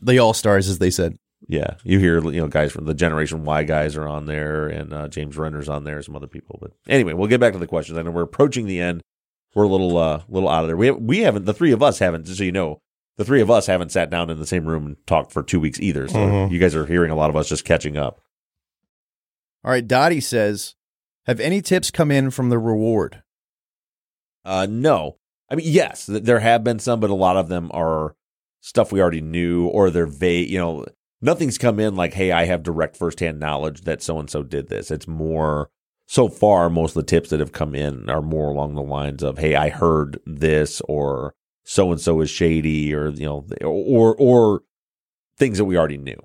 the 0.00 0.18
all-stars 0.18 0.68
as 0.68 0.78
they 0.78 0.90
said. 0.90 1.18
Yeah, 1.48 1.74
you 1.84 1.98
hear 1.98 2.22
you 2.30 2.40
know 2.40 2.46
guys 2.48 2.72
from 2.72 2.84
the 2.86 2.94
Generation 2.94 3.44
Why 3.44 3.64
guys 3.64 3.96
are 3.96 4.06
on 4.06 4.26
there, 4.26 4.68
and 4.68 4.92
uh, 4.92 5.08
James 5.08 5.36
Renner's 5.36 5.68
on 5.68 5.82
there, 5.84 6.00
some 6.02 6.14
other 6.16 6.28
people. 6.28 6.58
But 6.62 6.70
anyway, 6.88 7.12
we'll 7.14 7.28
get 7.28 7.40
back 7.40 7.52
to 7.52 7.58
the 7.58 7.66
questions. 7.66 7.98
I 7.98 8.02
know 8.02 8.12
we're 8.12 8.22
approaching 8.22 8.66
the 8.66 8.80
end. 8.80 9.02
We're 9.54 9.64
a 9.64 9.68
little 9.68 9.98
uh 9.98 10.22
little 10.28 10.48
out 10.48 10.62
of 10.64 10.68
there. 10.68 10.76
We 10.76 10.86
have, 10.86 10.96
we 10.98 11.18
haven't 11.18 11.44
the 11.44 11.52
three 11.52 11.72
of 11.72 11.82
us 11.82 11.98
haven't. 11.98 12.26
Just 12.26 12.38
so 12.38 12.44
you 12.44 12.52
know, 12.52 12.78
the 13.18 13.24
three 13.24 13.40
of 13.42 13.50
us 13.50 13.66
haven't 13.66 13.90
sat 13.92 14.08
down 14.08 14.30
in 14.30 14.38
the 14.38 14.46
same 14.46 14.64
room 14.66 14.86
and 14.86 14.96
talked 15.06 15.32
for 15.32 15.42
two 15.42 15.60
weeks 15.60 15.80
either. 15.80 16.06
So 16.08 16.14
Mhm. 16.16 16.50
you 16.52 16.58
guys 16.60 16.74
are 16.76 16.86
hearing 16.86 17.10
a 17.10 17.16
lot 17.16 17.28
of 17.28 17.36
us 17.36 17.48
just 17.48 17.64
catching 17.64 17.96
up. 17.98 18.20
All 19.64 19.70
right, 19.70 19.86
Dottie 19.86 20.20
says, 20.20 20.74
"Have 21.26 21.40
any 21.40 21.62
tips 21.62 21.90
come 21.90 22.10
in 22.10 22.30
from 22.30 22.48
the 22.48 22.58
reward?" 22.58 23.22
Uh, 24.44 24.66
no. 24.68 25.18
I 25.48 25.54
mean, 25.54 25.66
yes, 25.68 26.06
there 26.06 26.40
have 26.40 26.64
been 26.64 26.78
some, 26.78 26.98
but 27.00 27.10
a 27.10 27.14
lot 27.14 27.36
of 27.36 27.48
them 27.48 27.70
are 27.72 28.14
stuff 28.60 28.90
we 28.90 29.00
already 29.00 29.20
knew, 29.20 29.66
or 29.66 29.90
they're 29.90 30.06
vague. 30.06 30.48
You 30.48 30.58
know, 30.58 30.86
nothing's 31.20 31.58
come 31.58 31.78
in 31.78 31.94
like, 31.94 32.14
"Hey, 32.14 32.32
I 32.32 32.44
have 32.44 32.62
direct 32.62 32.96
firsthand 32.96 33.38
knowledge 33.38 33.82
that 33.82 34.02
so 34.02 34.18
and 34.18 34.30
so 34.30 34.42
did 34.42 34.68
this." 34.68 34.90
It's 34.90 35.06
more. 35.08 35.70
So 36.08 36.28
far, 36.28 36.68
most 36.68 36.90
of 36.96 37.02
the 37.02 37.10
tips 37.10 37.30
that 37.30 37.40
have 37.40 37.52
come 37.52 37.74
in 37.74 38.10
are 38.10 38.20
more 38.20 38.50
along 38.50 38.74
the 38.74 38.82
lines 38.82 39.22
of, 39.22 39.38
"Hey, 39.38 39.54
I 39.54 39.68
heard 39.70 40.18
this," 40.26 40.80
or 40.82 41.34
"So 41.64 41.90
and 41.92 42.00
so 42.00 42.20
is 42.20 42.30
shady," 42.30 42.92
or 42.94 43.10
you 43.10 43.24
know, 43.24 43.46
or 43.62 44.14
or 44.18 44.62
things 45.36 45.58
that 45.58 45.64
we 45.64 45.78
already 45.78 45.98
knew. 45.98 46.20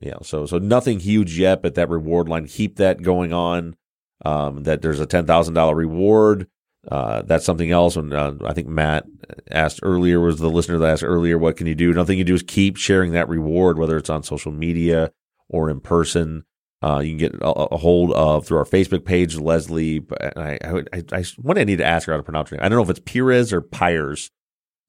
You 0.00 0.12
know, 0.12 0.20
so 0.22 0.46
so 0.46 0.58
nothing 0.58 1.00
huge 1.00 1.38
yet, 1.38 1.62
but 1.62 1.74
that 1.74 1.88
reward 1.88 2.28
line, 2.28 2.46
keep 2.46 2.76
that 2.76 3.02
going 3.02 3.32
on. 3.32 3.76
Um, 4.24 4.62
that 4.62 4.82
there's 4.82 5.00
a 5.00 5.06
ten 5.06 5.26
thousand 5.26 5.54
dollar 5.54 5.74
reward. 5.74 6.48
Uh, 6.90 7.22
that's 7.22 7.44
something 7.44 7.70
else. 7.70 7.96
And 7.96 8.12
uh, 8.14 8.34
I 8.44 8.52
think 8.52 8.68
Matt 8.68 9.04
asked 9.50 9.80
earlier 9.82 10.20
was 10.20 10.38
the 10.38 10.48
listener 10.48 10.78
that 10.78 10.90
asked 10.90 11.04
earlier, 11.04 11.36
what 11.36 11.56
can 11.56 11.66
you 11.66 11.74
do? 11.74 11.92
Nothing 11.92 12.18
you 12.18 12.24
do 12.24 12.34
is 12.34 12.42
keep 12.42 12.76
sharing 12.76 13.12
that 13.12 13.28
reward, 13.28 13.78
whether 13.78 13.96
it's 13.96 14.10
on 14.10 14.22
social 14.22 14.52
media 14.52 15.10
or 15.48 15.68
in 15.68 15.80
person. 15.80 16.44
Uh, 16.82 17.00
you 17.00 17.10
can 17.10 17.18
get 17.18 17.34
a, 17.42 17.50
a 17.50 17.76
hold 17.76 18.12
of 18.12 18.46
through 18.46 18.58
our 18.58 18.64
Facebook 18.64 19.04
page, 19.04 19.36
Leslie. 19.36 20.02
I, 20.20 20.58
I, 20.62 20.82
I, 20.92 21.02
I, 21.12 21.24
what 21.38 21.58
I 21.58 21.64
need 21.64 21.78
to 21.78 21.84
ask 21.84 22.06
her 22.06 22.12
how 22.12 22.18
to 22.18 22.22
pronounce 22.22 22.50
her 22.50 22.56
name. 22.56 22.64
I 22.64 22.68
don't 22.68 22.76
know 22.76 22.84
if 22.84 22.90
it's 22.90 23.00
Pires 23.00 23.52
or 23.52 23.62
Pyres, 23.62 24.30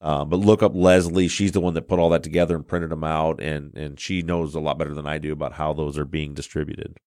uh, 0.01 0.25
but 0.25 0.37
look 0.37 0.61
up 0.61 0.75
Leslie. 0.75 1.29
She's 1.29 1.53
the 1.53 1.61
one 1.61 1.73
that 1.73 1.87
put 1.87 1.97
all 1.97 2.09
that 2.09 2.23
together 2.23 2.55
and 2.55 2.67
printed 2.67 2.91
them 2.91 3.05
out, 3.05 3.41
and 3.41 3.75
and 3.75 3.99
she 3.99 4.21
knows 4.21 4.53
a 4.53 4.59
lot 4.59 4.77
better 4.77 4.93
than 4.93 5.07
I 5.07 5.17
do 5.17 5.31
about 5.31 5.53
how 5.53 5.73
those 5.73 5.97
are 5.97 6.05
being 6.05 6.33
distributed. 6.33 6.97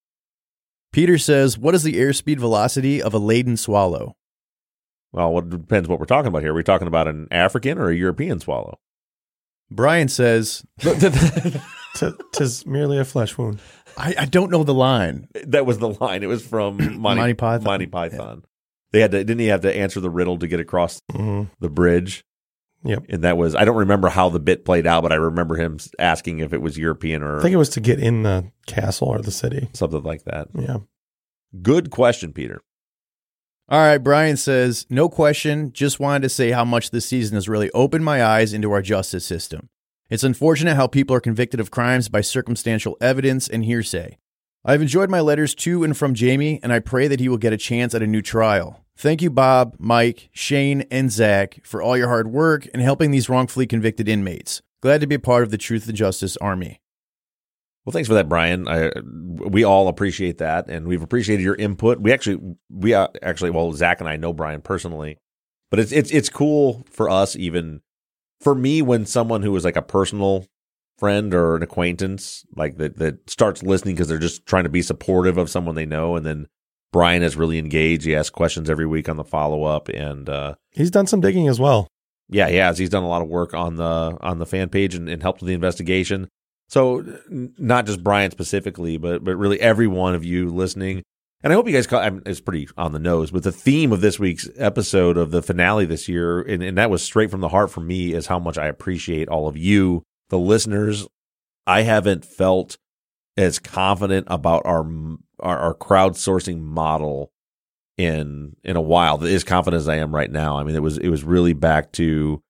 Peter 0.93 1.19
says, 1.19 1.57
"What 1.59 1.75
is 1.75 1.83
the 1.83 1.95
airspeed 1.95 2.39
velocity 2.39 3.01
of 3.03 3.15
a 3.15 3.19
laden 3.19 3.57
swallow?" 3.57 4.17
Well, 5.13 5.39
it 5.39 5.51
depends 5.51 5.89
what 5.89 5.99
we're 5.99 6.07
talking 6.07 6.29
about 6.29 6.43
here. 6.43 6.53
Are 6.53 6.55
we 6.55 6.63
talking 6.63 6.87
about 6.89 7.09
an 7.09 7.27
African 7.31 7.79
or 7.79 7.91
a 7.91 7.97
European 7.97 8.39
swallow? 8.39 8.79
Brian 9.71 10.09
says, 10.09 10.65
T- 10.81 12.11
Tis 12.33 12.67
merely 12.67 12.99
a 12.99 13.05
flesh 13.05 13.37
wound. 13.37 13.61
I, 13.97 14.15
I 14.19 14.25
don't 14.25 14.51
know 14.51 14.65
the 14.65 14.75
line. 14.75 15.29
That 15.47 15.67
was 15.67 15.79
the 15.79 15.91
line. 15.91 16.23
It 16.23 16.27
was 16.29 16.45
from 16.45 16.77
Monty, 17.01 17.21
Monty 17.21 17.35
Python. 17.35 17.65
Monty 17.65 17.87
Python. 17.87 18.45
They 18.93 19.01
had 19.01 19.13
to 19.13 19.19
didn't 19.19 19.39
he 19.41 19.47
have 19.47 19.61
to 19.63 19.77
answer 19.77 20.01
the 20.01 20.11
riddle 20.11 20.39
to 20.39 20.49
get 20.49 20.61
across 20.61 21.01
hmm 21.13 21.45
the 21.61 21.69
bridge? 21.71 22.25
Yep. 22.83 23.07
And 23.11 23.23
that 23.23 23.37
was 23.37 23.55
I 23.55 23.65
don't 23.65 23.77
remember 23.77 24.09
how 24.09 24.31
the 24.31 24.41
bit 24.41 24.65
played 24.65 24.87
out, 24.87 25.03
but 25.03 25.13
I 25.13 25.17
remember 25.17 25.57
him 25.57 25.79
asking 25.99 26.39
if 26.39 26.53
it 26.53 26.63
was 26.63 26.79
European 26.79 27.23
or 27.23 27.39
I 27.39 27.43
think 27.43 27.53
it 27.53 27.59
was 27.59 27.69
to 27.71 27.81
get 27.81 27.99
in 28.01 28.23
the 28.23 28.51
castle 28.67 29.09
or 29.09 29.21
the 29.21 29.31
city. 29.31 29.69
something 29.75 30.03
like 30.03 30.25
that. 30.25 30.49
Yeah. 30.55 30.79
Good 31.63 31.91
question, 31.91 32.33
Peter. 32.33 32.63
All 33.69 33.79
right, 33.79 33.99
Brian 33.99 34.37
says, 34.37 34.85
no 34.91 35.09
question. 35.09 35.73
Just 35.73 36.01
wanted 36.01 36.23
to 36.23 36.29
say 36.29 36.51
how 36.51 36.65
much 36.65 36.91
this 36.91 37.07
season 37.07 37.37
has 37.37 37.49
really 37.49 37.71
opened 37.71 38.05
my 38.05 38.25
eyes 38.25 38.53
into 38.53 38.73
our 38.73 38.83
justice 38.83 39.25
system. 39.25 39.69
It's 40.09 40.25
unfortunate 40.25 40.75
how 40.75 40.89
people 40.89 41.15
are 41.15 41.21
convicted 41.21 41.61
of 41.61 41.71
crimes 41.71 42.09
by 42.09 42.21
circumstantial 42.21 42.97
evidence 43.01 43.47
and 43.47 43.65
hearsay. 43.65 44.19
I've 44.65 44.83
enjoyed 44.83 45.09
my 45.09 45.21
letters 45.21 45.55
to 45.57 45.85
and 45.85 45.97
from 45.97 46.15
Jamie, 46.15 46.59
and 46.65 46.73
I 46.73 46.81
pray 46.81 47.07
that 47.07 47.21
he 47.21 47.29
will 47.29 47.39
get 47.39 47.53
a 47.53 47.57
chance 47.57 47.95
at 47.95 48.03
a 48.03 48.09
new 48.09 48.23
trial. 48.23 48.85
Thank 49.01 49.23
you, 49.23 49.31
Bob, 49.31 49.77
Mike, 49.79 50.29
Shane, 50.31 50.83
and 50.91 51.09
Zaq, 51.09 51.65
for 51.65 51.81
all 51.81 51.97
your 51.97 52.09
hard 52.09 52.31
work 52.31 52.69
and 52.75 52.83
helping 52.83 53.11
these 53.11 53.31
wrongfully 53.31 53.67
convicted 53.67 54.11
inmates. 54.11 54.61
Glad 54.83 55.01
to 55.01 55.07
be 55.07 55.15
a 55.15 55.19
part 55.19 55.43
of 55.43 55.51
the 55.51 55.57
Truth 55.57 55.89
and 55.89 55.97
Justice 55.97 56.37
Army. 56.37 56.83
Well, 57.87 57.95
thanks 57.95 58.09
for 58.09 58.15
that, 58.15 58.29
Brian. 58.29 58.69
I, 58.69 58.91
we 59.03 59.65
all 59.65 59.89
appreciate 59.89 60.37
that, 60.37 60.69
and 60.69 60.87
we've 60.87 61.01
appreciated 61.03 61.43
your 61.43 61.55
input. 61.55 61.99
We 61.99 62.13
actually, 62.13 62.41
we 62.69 62.93
uh, 62.93 63.09
actually, 63.23 63.53
well, 63.53 63.73
Zaq 63.73 64.01
and 64.01 64.09
I 64.09 64.17
know 64.17 64.35
Brian 64.35 64.61
personally, 64.61 65.17
but 65.71 65.81
it's 65.81 65.93
it's 65.93 66.11
it's 66.11 66.29
cool 66.29 66.85
for 66.91 67.09
us, 67.09 67.35
even 67.37 67.81
for 68.43 68.55
me, 68.55 68.83
when 68.83 69.07
someone 69.07 69.41
who 69.41 69.57
is 69.57 69.65
like 69.65 69.77
a 69.77 69.83
personal 69.83 70.47
friend 70.99 71.33
or 71.33 71.57
an 71.57 71.63
acquaintance, 71.63 72.45
like 72.55 72.77
that 72.77 72.99
that 72.99 73.31
starts 73.31 73.63
listening 73.63 73.95
because 73.95 74.09
they're 74.09 74.19
just 74.19 74.45
trying 74.45 74.65
to 74.65 74.71
be 74.71 74.83
supportive 74.83 75.39
of 75.39 75.49
someone 75.49 75.75
they 75.75 75.87
know, 75.87 76.17
and 76.17 76.27
then 76.27 76.49
Brian 76.93 77.23
is 77.23 77.37
really 77.37 77.59
engaged. 77.59 78.05
He 78.05 78.17
asks 78.17 78.31
questions 78.31 78.69
every 78.69 78.87
week 78.87 79.09
on 79.09 79.17
the 79.17 79.25
follow 79.25 79.65
up, 79.65 79.89
and 79.89 80.29
uh, 80.29 80.55
he's 80.73 80.91
done 80.91 81.07
some 81.07 81.21
digging 81.21 81.49
as 81.49 81.61
well. 81.61 81.87
Yeah, 82.29 82.49
he 82.49 82.57
has. 82.57 82.79
He's 82.79 82.91
done 82.91 83.03
a 83.03 83.09
lot 83.09 83.23
of 83.23 83.29
work 83.29 83.55
on 83.55 83.77
the 83.77 84.17
on 84.21 84.39
the 84.39 84.47
fan 84.47 84.69
page 84.69 84.95
and, 84.95 85.09
and 85.09 85.23
helped 85.23 85.41
with 85.41 85.49
the 85.49 85.55
investigation. 85.55 86.29
So 86.69 87.05
not 87.29 87.87
just 87.87 88.05
Brian 88.05 88.31
specifically, 88.31 88.97
but 88.97 89.25
but 89.25 89.37
really 89.37 89.61
every 89.61 89.87
one 89.89 90.15
of 90.15 90.25
you 90.25 90.51
listening. 90.51 91.03
And 91.43 91.53
I 91.53 91.57
hope 91.57 91.67
you 91.67 91.73
guys 91.73 91.87
caught. 91.87 92.05
I 92.05 92.11
mean, 92.11 92.23
it's 92.27 92.41
pretty 92.41 92.69
on 92.77 92.93
the 92.93 92.99
nose, 92.99 93.31
but 93.31 93.43
the 93.43 93.53
theme 93.53 93.93
of 93.93 94.01
this 94.01 94.19
week's 94.19 94.49
episode 94.57 95.17
of 95.17 95.31
the 95.31 95.43
finale 95.43 95.87
this 95.87 96.09
year, 96.09 96.43
and, 96.43 96.63
and 96.63 96.77
that 96.77 96.91
was 96.91 97.03
straight 97.03 97.31
from 97.31 97.41
the 97.41 97.49
heart 97.49 97.71
for 97.71 97.81
me, 97.81 98.13
is 98.13 98.27
how 98.27 98.39
much 98.39 98.59
I 98.59 98.67
appreciate 98.67 99.29
all 99.29 99.49
of 99.49 99.57
you, 99.57 100.03
the 100.29 100.39
listeners. 100.39 101.09
I 101.67 101.83
haven't 101.83 102.25
felt 102.25 102.77
as 103.37 103.59
confident 103.59 104.27
about 104.29 104.63
our 104.67 104.85
our, 105.43 105.59
our 105.59 105.75
crowdsourcing 105.75 106.61
model 106.61 107.33
in 107.97 108.57
in 108.65 108.77
a 108.77 108.81
while. 108.81 109.23
As 109.25 109.45
confident 109.45 109.81
as 109.81 109.89
I 109.89 109.97
am 109.97 110.15
right 110.15 110.31
now. 110.31 110.59
I 110.59 110.65
mean, 110.65 110.75
it 110.75 110.83
was 110.83 110.99
it 110.99 111.09
was 111.09 111.25
really 111.25 111.53
back 111.53 111.93
to 111.93 112.43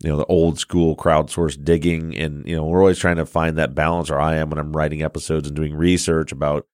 you 0.00 0.08
know 0.08 0.16
the 0.16 0.26
old 0.26 0.58
school 0.58 0.96
crowdsource 0.96 1.62
digging 1.62 2.16
and 2.16 2.46
you 2.48 2.56
know 2.56 2.64
we're 2.64 2.80
always 2.80 2.98
trying 2.98 3.16
to 3.16 3.26
find 3.26 3.58
that 3.58 3.74
balance 3.74 4.10
or 4.10 4.18
i 4.18 4.36
am 4.36 4.48
when 4.48 4.58
i'm 4.58 4.72
writing 4.72 5.02
episodes 5.02 5.46
and 5.46 5.54
doing 5.54 5.74
research 5.74 6.32
about 6.32 6.66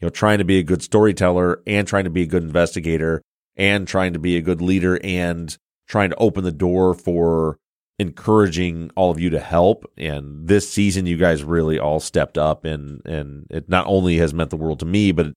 you 0.00 0.06
know 0.06 0.10
trying 0.10 0.38
to 0.38 0.44
be 0.44 0.58
a 0.58 0.62
good 0.62 0.82
storyteller 0.82 1.62
and 1.66 1.88
trying 1.88 2.04
to 2.04 2.10
be 2.10 2.22
a 2.22 2.26
good 2.26 2.42
investigator 2.42 3.22
and 3.56 3.88
trying 3.88 4.12
to 4.12 4.18
be 4.18 4.36
a 4.36 4.42
good 4.42 4.60
leader 4.60 5.00
and 5.02 5.56
trying 5.88 6.10
to 6.10 6.16
open 6.16 6.44
the 6.44 6.52
door 6.52 6.94
for 6.94 7.58
encouraging 7.98 8.90
all 8.96 9.10
of 9.10 9.20
you 9.20 9.30
to 9.30 9.38
help 9.38 9.84
and 9.96 10.48
this 10.48 10.68
season 10.68 11.06
you 11.06 11.16
guys 11.16 11.44
really 11.44 11.78
all 11.78 12.00
stepped 12.00 12.36
up 12.36 12.64
and 12.64 13.00
and 13.06 13.46
it 13.50 13.68
not 13.68 13.86
only 13.86 14.16
has 14.16 14.34
meant 14.34 14.50
the 14.50 14.56
world 14.56 14.80
to 14.80 14.84
me 14.84 15.12
but 15.12 15.32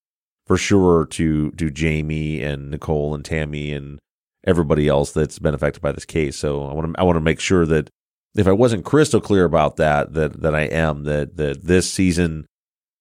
for 0.47 0.57
sure 0.57 1.05
to 1.05 1.51
to 1.51 1.69
Jamie 1.69 2.41
and 2.41 2.71
Nicole 2.71 3.13
and 3.13 3.23
Tammy 3.23 3.73
and 3.73 3.99
everybody 4.45 4.87
else 4.87 5.11
that's 5.11 5.37
been 5.37 5.53
affected 5.53 5.81
by 5.81 5.91
this 5.91 6.05
case. 6.05 6.37
So 6.37 6.65
I 6.65 6.73
want 6.73 6.95
to 6.95 6.99
I 6.99 7.03
want 7.03 7.17
to 7.17 7.21
make 7.21 7.39
sure 7.39 7.65
that 7.65 7.89
if 8.35 8.47
I 8.47 8.53
wasn't 8.53 8.85
crystal 8.85 9.21
clear 9.21 9.43
about 9.43 9.75
that, 9.75 10.13
that 10.13 10.41
that 10.41 10.55
I 10.55 10.61
am 10.61 11.03
that 11.03 11.37
that 11.37 11.65
this 11.65 11.91
season, 11.91 12.47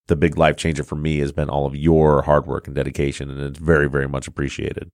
the 0.09 0.17
big 0.17 0.37
life 0.37 0.57
changer 0.57 0.83
for 0.83 0.97
me 0.97 1.19
has 1.21 1.33
been 1.33 1.49
all 1.49 1.67
of 1.67 1.77
your 1.77 2.23
hard 2.23 2.47
work 2.47 2.67
and 2.67 2.75
dedication, 2.75 3.31
and 3.31 3.41
it's 3.41 3.59
very 3.59 3.89
very 3.89 4.09
much 4.09 4.27
appreciated. 4.27 4.91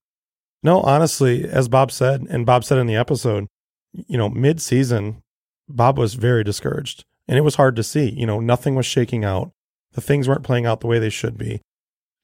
No, 0.63 0.81
honestly, 0.83 1.45
as 1.45 1.69
Bob 1.69 1.91
said, 1.91 2.25
and 2.31 2.47
Bob 2.47 2.65
said 2.65 2.79
in 2.79 2.87
the 2.87 2.95
episode, 2.95 3.49
you 3.93 4.17
know, 4.17 4.29
mid 4.29 4.61
season, 4.61 5.23
Bob 5.69 5.99
was 5.99 6.15
very 6.15 6.45
discouraged, 6.45 7.05
and 7.29 7.39
it 7.39 7.43
was 7.43 7.57
hard 7.57 7.77
to 7.77 7.83
see. 7.83 8.11
You 8.11 8.27
know, 8.27 8.41
nothing 8.41 8.75
was 8.75 8.87
shaking 8.87 9.25
out. 9.25 9.53
The 9.93 10.01
things 10.01 10.29
weren't 10.29 10.45
playing 10.45 10.67
out 10.67 10.81
the 10.81 10.87
way 10.87 10.99
they 10.99 11.11
should 11.11 11.37
be. 11.37 11.61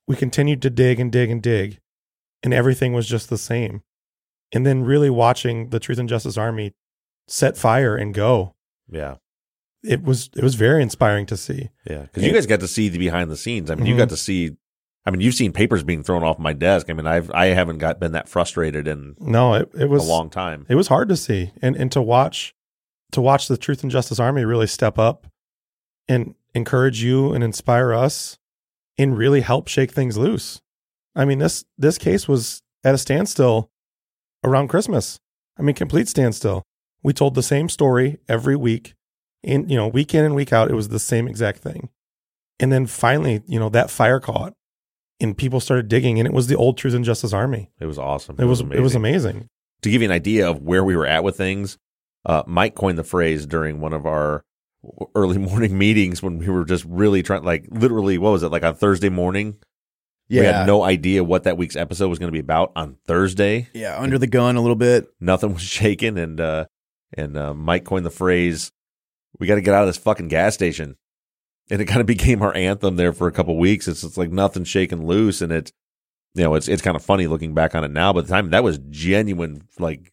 We 0.07 0.17
continued 0.17 0.63
to 0.63 0.71
dig 0.71 0.99
and 0.99 1.13
dig 1.13 1.31
and 1.31 1.43
dig, 1.43 1.79
and 2.43 2.55
everything 2.55 2.93
was 2.93 3.07
just 3.07 3.29
the 3.29 3.39
same 3.39 3.83
and 4.53 4.67
then 4.67 4.85
really 4.85 5.11
watching 5.11 5.71
the 5.71 5.81
Truth 5.81 5.99
and 5.99 6.09
Justice 6.09 6.37
Army 6.37 6.73
set 7.27 7.57
fire 7.57 7.97
and 7.97 8.15
go. 8.15 8.55
Yeah. 8.91 9.17
It 9.85 10.03
was 10.03 10.31
it 10.35 10.43
was 10.43 10.57
very 10.57 10.83
inspiring 10.83 11.27
to 11.27 11.37
see. 11.37 11.71
Yeah, 11.89 12.03
because 12.03 12.25
you 12.25 12.33
guys 12.33 12.47
got 12.47 12.61
to 12.61 12.69
see 12.69 12.89
the 12.89 12.99
behind 12.99 13.31
the 13.31 13.37
scenes. 13.37 13.71
I 13.71 13.75
mean, 13.75 13.85
mm-hmm. 13.85 13.93
you 13.93 13.97
got 13.97 14.09
to 14.09 14.17
see. 14.17 14.57
I 15.09 15.11
mean, 15.11 15.23
you've 15.23 15.35
seen 15.35 15.53
papers 15.53 15.83
being 15.83 16.03
thrown 16.03 16.23
off 16.23 16.39
my 16.39 16.53
desk. 16.53 16.91
I 16.91 16.93
mean, 16.93 17.07
I've 17.07 17.31
I 17.31 17.47
haven't 17.47 17.79
got 17.79 17.99
been 17.99 18.13
that 18.13 18.29
frustrated 18.29 18.87
in 18.87 19.17
no, 19.19 19.55
it, 19.55 19.71
it 19.75 19.89
was 19.89 20.07
a 20.07 20.11
long 20.11 20.29
time. 20.29 20.67
It 20.69 20.75
was 20.75 20.89
hard 20.89 21.09
to 21.09 21.17
see 21.17 21.51
and 21.63 21.75
and 21.77 21.91
to 21.93 22.03
watch 22.03 22.55
to 23.13 23.23
watch 23.23 23.49
the 23.49 23.57
Truth 23.57 23.83
and 23.83 23.91
Justice 23.91 24.21
Army 24.21 24.45
really 24.45 24.67
step 24.67 24.99
up 24.99 25.27
and 26.11 26.35
encourage 26.55 27.03
you 27.03 27.33
and 27.33 27.43
inspire 27.43 27.95
us 27.95 28.37
and 28.99 29.17
really 29.17 29.41
help 29.41 29.67
shake 29.67 29.93
things 29.93 30.19
loose. 30.19 30.61
I 31.17 31.25
mean, 31.25 31.39
this 31.39 31.65
this 31.79 31.97
case 31.97 32.29
was 32.29 32.61
at 32.85 32.95
a 32.95 32.99
standstill 32.99 33.71
around 34.45 34.69
Christmas. 34.69 35.21
I 35.59 35.63
mean, 35.63 35.75
complete 35.75 36.09
standstill. 36.09 36.65
We 37.03 37.15
told 37.15 37.35
the 37.35 37.43
same 37.43 37.71
story 37.71 38.19
every 38.29 38.57
week. 38.57 38.93
In 39.43 39.71
you 39.71 39.77
know, 39.77 39.89
week 39.89 40.15
in 40.15 40.27
and 40.27 40.35
week 40.35 40.53
out, 40.53 40.71
it 40.71 40.75
was 40.75 40.91
the 40.91 40.99
same 40.99 41.29
exact 41.29 41.61
thing. 41.61 41.89
And 42.61 42.71
then 42.71 42.87
finally, 42.87 43.41
you 43.47 43.59
know, 43.59 43.71
that 43.71 43.89
fire 43.89 44.21
caught 44.21 44.53
and 45.21 45.37
people 45.37 45.61
started 45.61 45.89
digging 45.89 46.19
and 46.19 46.27
it 46.27 46.33
was 46.33 46.47
the 46.47 46.57
old 46.57 46.79
Truth 46.79 46.95
and 46.95 47.05
Justice 47.05 47.33
Army. 47.33 47.71
It 47.81 47.87
was 47.87 47.99
awesome. 47.99 48.37
It, 48.39 48.43
it 48.43 48.47
was, 48.47 48.63
was 48.63 48.79
it 48.79 48.81
was 48.81 48.95
amazing. 48.95 49.49
To 49.83 49.91
give 49.91 50.03
you 50.03 50.09
an 50.09 50.13
idea 50.13 50.49
of 50.49 50.63
where 50.63 50.85
we 50.85 50.97
were 50.97 51.07
at 51.07 51.23
with 51.23 51.37
things, 51.37 51.79
uh, 52.27 52.43
Mike 52.47 52.75
coined 52.75 52.99
the 52.99 53.05
phrase 53.05 53.47
during 53.47 53.81
one 53.81 53.93
of 53.93 54.07
our 54.07 54.45
early 55.15 55.39
morning 55.39 55.77
meetings 55.77 56.23
when 56.23 56.39
we 56.39 56.49
were 56.49 56.65
just 56.65 56.85
really 56.85 57.23
trying 57.23 57.45
like 57.45 57.67
literally 57.71 58.19
what 58.19 58.31
was 58.31 58.43
it 58.43 58.51
like 58.51 58.65
on 58.65 58.75
Thursday 58.75 59.09
morning 59.09 59.57
yeah. 60.29 60.41
We 60.41 60.47
had 60.47 60.67
no 60.67 60.83
idea 60.83 61.25
what 61.25 61.45
that 61.45 61.57
week's 61.57 61.77
episode 61.77 62.09
was 62.09 62.19
going 62.19 62.29
to 62.29 62.33
be 62.33 62.39
about 62.39 62.73
on 62.77 62.97
Thursday. 63.07 63.69
Yeah, 63.73 63.99
under 63.99 64.19
the 64.19 64.27
gun 64.27 64.57
a 64.57 64.61
little 64.61 64.77
bit. 64.77 65.09
Nothing 65.21 65.55
was 65.55 65.63
shaking, 65.63 66.19
and 66.19 66.41
uh, 66.41 66.67
and 67.17 67.37
uh, 67.37 67.55
Mike 67.55 67.85
coined 67.85 68.05
the 68.05 68.11
phrase, 68.11 68.71
"We 69.39 69.47
got 69.47 69.55
to 69.55 69.63
get 69.63 69.75
out 69.75 69.83
of 69.83 69.89
this 69.89 69.97
fucking 69.97 70.29
gas 70.29 70.55
station," 70.55 70.97
and 71.71 71.81
it 71.81 71.87
kind 71.87 72.01
of 72.01 72.07
became 72.19 72.43
our 72.43 72.55
anthem 72.55 72.97
there 72.97 73.13
for 73.13 73.27
a 73.27 73.33
couple 73.33 73.57
weeks. 73.57 73.89
It's, 73.89 74.05
it's 74.05 74.17
like 74.17 74.31
nothing 74.31 74.65
shaking 74.65 75.07
loose, 75.07 75.41
and 75.41 75.53
it's 75.53 75.73
you 76.35 76.45
know 76.45 76.55
it's 76.55 76.69
it's 76.69 76.83
kind 76.83 76.97
of 76.97 77.05
funny 77.05 77.27
looking 77.27 77.55
back 77.55 77.75
on 77.75 77.85
it 77.85 77.91
now, 77.91 78.13
but 78.13 78.27
the 78.27 78.33
time 78.33 78.51
that 78.51 78.65
was 78.65 78.79
genuine. 78.91 79.67
Like 79.79 80.13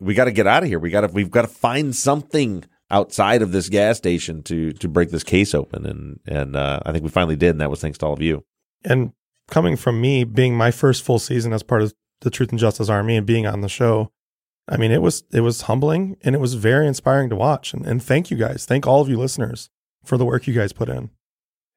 we 0.00 0.14
got 0.14 0.26
to 0.26 0.32
get 0.32 0.46
out 0.46 0.62
of 0.62 0.68
here. 0.68 0.78
We 0.78 0.90
got 0.90 1.02
to 1.02 1.08
we've 1.08 1.30
got 1.30 1.42
to 1.42 1.48
find 1.48 1.94
something 1.94 2.64
outside 2.90 3.42
of 3.42 3.52
this 3.52 3.68
gas 3.68 3.98
station 3.98 4.42
to 4.44 4.72
to 4.72 4.88
break 4.88 5.10
this 5.10 5.24
case 5.24 5.54
open, 5.54 5.86
and 5.86 6.20
and 6.26 6.56
uh, 6.56 6.80
I 6.84 6.92
think 6.92 7.04
we 7.04 7.10
finally 7.10 7.36
did, 7.36 7.50
and 7.50 7.60
that 7.60 7.70
was 7.70 7.80
thanks 7.80 7.98
to 7.98 8.06
all 8.06 8.12
of 8.12 8.22
you. 8.22 8.44
And 8.84 9.12
coming 9.48 9.76
from 9.76 10.00
me 10.00 10.24
being 10.24 10.56
my 10.56 10.70
first 10.70 11.02
full 11.02 11.18
season 11.18 11.52
as 11.52 11.62
part 11.62 11.82
of 11.82 11.94
the 12.20 12.30
Truth 12.30 12.50
and 12.50 12.58
Justice 12.58 12.88
Army 12.88 13.16
and 13.16 13.26
being 13.26 13.46
on 13.46 13.60
the 13.60 13.68
show, 13.68 14.10
I 14.68 14.76
mean, 14.76 14.92
it 14.92 15.02
was 15.02 15.24
it 15.32 15.40
was 15.40 15.62
humbling 15.62 16.16
and 16.22 16.34
it 16.34 16.40
was 16.40 16.54
very 16.54 16.86
inspiring 16.86 17.28
to 17.30 17.36
watch. 17.36 17.72
And, 17.72 17.86
and 17.86 18.02
thank 18.02 18.30
you 18.30 18.36
guys, 18.36 18.66
thank 18.66 18.86
all 18.86 19.00
of 19.00 19.08
you 19.08 19.18
listeners 19.18 19.70
for 20.08 20.18
the 20.18 20.24
work 20.24 20.46
you 20.46 20.54
guys 20.54 20.72
put 20.72 20.88
in. 20.88 21.10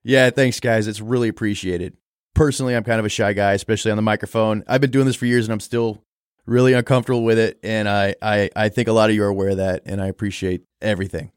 Yeah, 0.04 0.30
thanks 0.32 0.60
guys. 0.60 0.88
It's 0.88 1.02
really 1.02 1.28
appreciated. 1.28 1.96
Personally, 2.34 2.76
I'm 2.76 2.84
kind 2.84 3.00
of 3.00 3.06
a 3.06 3.10
shy 3.10 3.34
guy, 3.34 3.54
especially 3.54 3.92
on 3.92 3.98
the 3.98 4.02
microphone. 4.02 4.64
I've 4.68 4.82
been 4.82 4.90
doing 4.90 5.06
this 5.06 5.16
for 5.16 5.26
years 5.26 5.46
and 5.46 5.54
I'm 5.54 5.60
still 5.60 6.04
really 6.46 6.74
uncomfortable 6.74 7.24
with 7.24 7.38
it. 7.38 7.60
And 7.62 7.88
I, 7.88 8.16
I, 8.22 8.50
I 8.56 8.70
think 8.70 8.88
a 8.88 8.94
lot 8.94 9.10
of 9.10 9.16
you 9.16 9.24
are 9.24 9.28
aware 9.28 9.50
of 9.50 9.58
that, 9.58 9.84
and 9.86 10.02
I 10.02 10.08
appreciate 10.08 10.64
everything. 10.82 11.32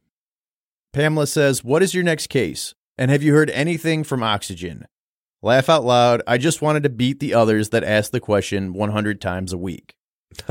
Pamela 0.93 1.27
says, 1.27 1.65
What 1.65 1.83
is 1.83 1.95
your 1.95 2.05
next 2.05 2.29
case? 2.29 2.75
And 2.97 3.11
have 3.11 3.23
you 3.23 3.35
heard 3.35 3.51
anything 3.51 4.05
from 4.05 4.23
Oxygen? 4.23 4.87
Laugh 5.43 5.69
out 5.69 5.85
loud. 5.85 6.23
I 6.27 6.39
just 6.39 6.63
wanted 6.63 6.85
to 6.85 6.89
beat 6.89 7.21
the 7.21 7.35
others 7.35 7.71
that 7.71 7.85
ask 7.85 8.13
the 8.13 8.21
question 8.21 8.73
100 8.73 9.21
times 9.21 9.53
a 9.53 9.59
week. 9.59 9.95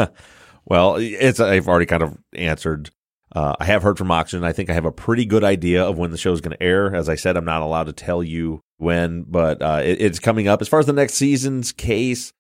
well, 0.65 0.97
it's 0.97 1.39
I've 1.39 1.67
already 1.67 1.88
kind 1.88 2.03
of 2.03 2.17
answered. 2.34 2.91
Uh, 3.34 3.56
I 3.60 3.65
have 3.65 3.82
heard 3.82 3.98
from 3.98 4.12
Oxygen. 4.12 4.43
I 4.43 4.54
think 4.54 4.69
I 4.69 4.74
have 4.74 4.86
a 4.86 4.91
pretty 4.91 5.26
good 5.26 5.43
idea 5.43 5.84
of 5.84 5.98
when 5.98 6.12
the 6.12 6.17
show 6.17 6.34
is 6.34 6.41
going 6.41 6.56
to 6.56 6.63
air. 6.63 6.96
As 6.96 7.10
I 7.10 7.15
said, 7.15 7.36
I'm 7.36 7.46
not 7.46 7.63
allowed 7.63 7.86
to 7.86 7.93
tell 7.93 8.24
you 8.24 8.62
when, 8.78 9.24
but 9.24 9.62
uh, 9.62 9.82
it, 9.84 10.02
it's 10.02 10.19
coming 10.19 10.48
up. 10.48 10.62
As 10.62 10.67
far 10.67 10.80
as 10.80 10.86
the 10.86 10.93
next 10.93 11.15
season's 11.15 11.72
case, 11.72 12.32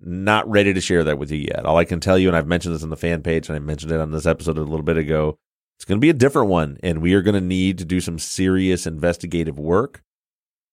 not 0.00 0.48
ready 0.50 0.74
to 0.74 0.80
share 0.80 1.04
that 1.04 1.18
with 1.18 1.30
you 1.30 1.38
yet. 1.38 1.64
All 1.64 1.76
I 1.76 1.84
can 1.84 2.00
tell 2.00 2.18
you, 2.18 2.26
and 2.26 2.36
I've 2.36 2.48
mentioned 2.48 2.74
this 2.74 2.82
on 2.82 2.90
the 2.90 2.96
fan 2.96 3.22
page, 3.22 3.48
and 3.48 3.54
I 3.54 3.60
mentioned 3.60 3.92
it 3.92 4.00
on 4.00 4.10
this 4.10 4.26
episode 4.26 4.58
a 4.58 4.62
little 4.62 4.82
bit 4.82 4.96
ago, 4.96 5.38
it's 5.76 5.84
going 5.84 5.98
to 5.98 6.04
be 6.04 6.10
a 6.10 6.14
different 6.14 6.48
one, 6.48 6.78
and 6.82 7.00
we 7.00 7.14
are 7.14 7.22
going 7.22 7.34
to 7.34 7.40
need 7.40 7.78
to 7.78 7.84
do 7.84 8.00
some 8.00 8.18
serious 8.18 8.86
investigative 8.86 9.58
work. 9.58 10.02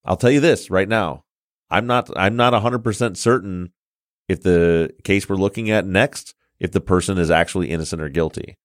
I'll 0.04 0.18
tell 0.18 0.32
you 0.32 0.40
this 0.40 0.72
right 0.72 0.88
now. 0.88 1.24
I'm 1.70 1.86
not 1.86 2.10
I'm 2.18 2.36
not 2.36 2.54
100% 2.54 3.18
certain 3.18 3.74
if 4.28 4.42
the 4.42 4.92
case 5.04 5.28
we're 5.28 5.36
looking 5.36 5.70
at 5.70 5.86
next 5.86 6.34
if 6.60 6.72
the 6.72 6.82
person 6.82 7.18
is 7.18 7.30
actually 7.30 7.70
innocent 7.70 8.02
or 8.02 8.10
guilty. 8.10 8.58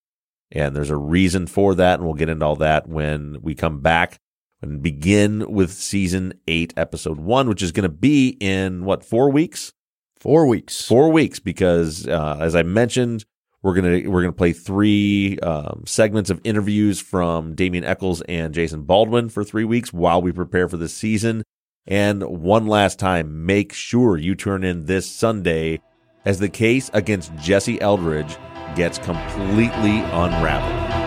And 0.52 0.76
there's 0.76 0.90
a 0.90 0.96
reason 0.96 1.46
for 1.46 1.74
that 1.74 1.98
and 1.98 2.04
we'll 2.04 2.14
get 2.14 2.28
into 2.28 2.44
all 2.44 2.56
that 2.56 2.86
when 2.86 3.38
we 3.42 3.54
come 3.54 3.80
back 3.80 4.18
and 4.60 4.82
begin 4.82 5.50
with 5.50 5.72
season 5.72 6.34
8 6.46 6.74
episode 6.76 7.18
1 7.18 7.48
which 7.48 7.62
is 7.62 7.72
going 7.72 7.82
to 7.82 7.88
be 7.88 8.36
in 8.38 8.84
what 8.84 9.04
4 9.04 9.30
weeks? 9.30 9.72
4 10.20 10.46
weeks. 10.46 10.86
4 10.86 11.10
weeks 11.10 11.40
because 11.40 12.06
uh, 12.06 12.36
as 12.40 12.54
I 12.54 12.62
mentioned 12.62 13.24
we're 13.62 13.74
gonna 13.74 14.10
we're 14.10 14.22
gonna 14.22 14.32
play 14.32 14.52
three 14.52 15.38
um, 15.38 15.84
segments 15.86 16.30
of 16.30 16.40
interviews 16.42 17.00
from 17.00 17.54
Damien 17.54 17.84
Echols 17.84 18.20
and 18.22 18.52
Jason 18.52 18.82
Baldwin 18.82 19.28
for 19.28 19.44
three 19.44 19.64
weeks 19.64 19.92
while 19.92 20.20
we 20.20 20.32
prepare 20.32 20.68
for 20.68 20.76
this 20.76 20.94
season. 20.94 21.44
And 21.86 22.22
one 22.22 22.66
last 22.66 22.98
time, 22.98 23.46
make 23.46 23.72
sure 23.72 24.16
you 24.16 24.34
turn 24.34 24.64
in 24.64 24.86
this 24.86 25.08
Sunday 25.08 25.80
as 26.24 26.38
the 26.38 26.48
case 26.48 26.90
against 26.92 27.34
Jesse 27.36 27.80
Eldridge 27.80 28.36
gets 28.74 28.98
completely 28.98 30.00
unraveled. 30.00 31.02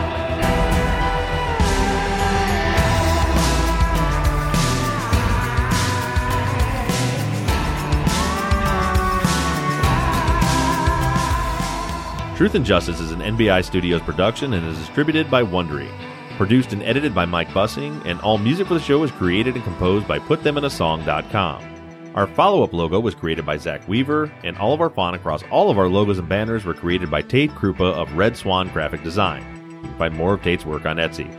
Truth 12.35 12.55
and 12.55 12.65
Justice 12.65 12.99
is 12.99 13.11
an 13.11 13.21
NBI 13.21 13.63
Studios 13.63 14.01
production 14.01 14.53
and 14.53 14.67
is 14.67 14.77
distributed 14.77 15.31
by 15.31 15.41
Wondery. 15.41 15.89
Produced 16.35 16.73
and 16.73 16.83
edited 16.83 17.15
by 17.15 17.23
Mike 17.23 17.47
Bussing, 17.49 18.05
and 18.05 18.19
all 18.19 18.37
music 18.37 18.67
for 18.67 18.73
the 18.73 18.79
show 18.81 19.03
is 19.03 19.11
created 19.11 19.55
and 19.55 19.63
composed 19.63 20.05
by 20.05 20.19
PutThemInASong.com. 20.19 21.74
Our 22.15 22.27
follow 22.27 22.63
up 22.63 22.71
logo 22.71 23.01
was 23.01 23.13
created 23.13 23.45
by 23.45 23.57
Zaq 23.57 23.85
Weaver, 23.89 24.31
and 24.45 24.57
all 24.57 24.73
of 24.73 24.79
our 24.79 24.89
font 24.89 25.17
across 25.17 25.43
all 25.51 25.69
of 25.69 25.77
our 25.77 25.89
logos 25.89 26.17
and 26.17 26.29
banners 26.29 26.63
were 26.63 26.73
created 26.73 27.11
by 27.11 27.21
Tate 27.21 27.51
Krupa 27.51 27.93
of 27.93 28.13
Red 28.13 28.37
Swan 28.37 28.69
Graphic 28.69 29.03
Design. 29.03 29.43
You 29.69 29.89
can 29.89 29.97
find 29.97 30.15
more 30.15 30.35
of 30.35 30.41
Tate's 30.41 30.65
work 30.65 30.85
on 30.85 30.95
Etsy. 30.95 31.29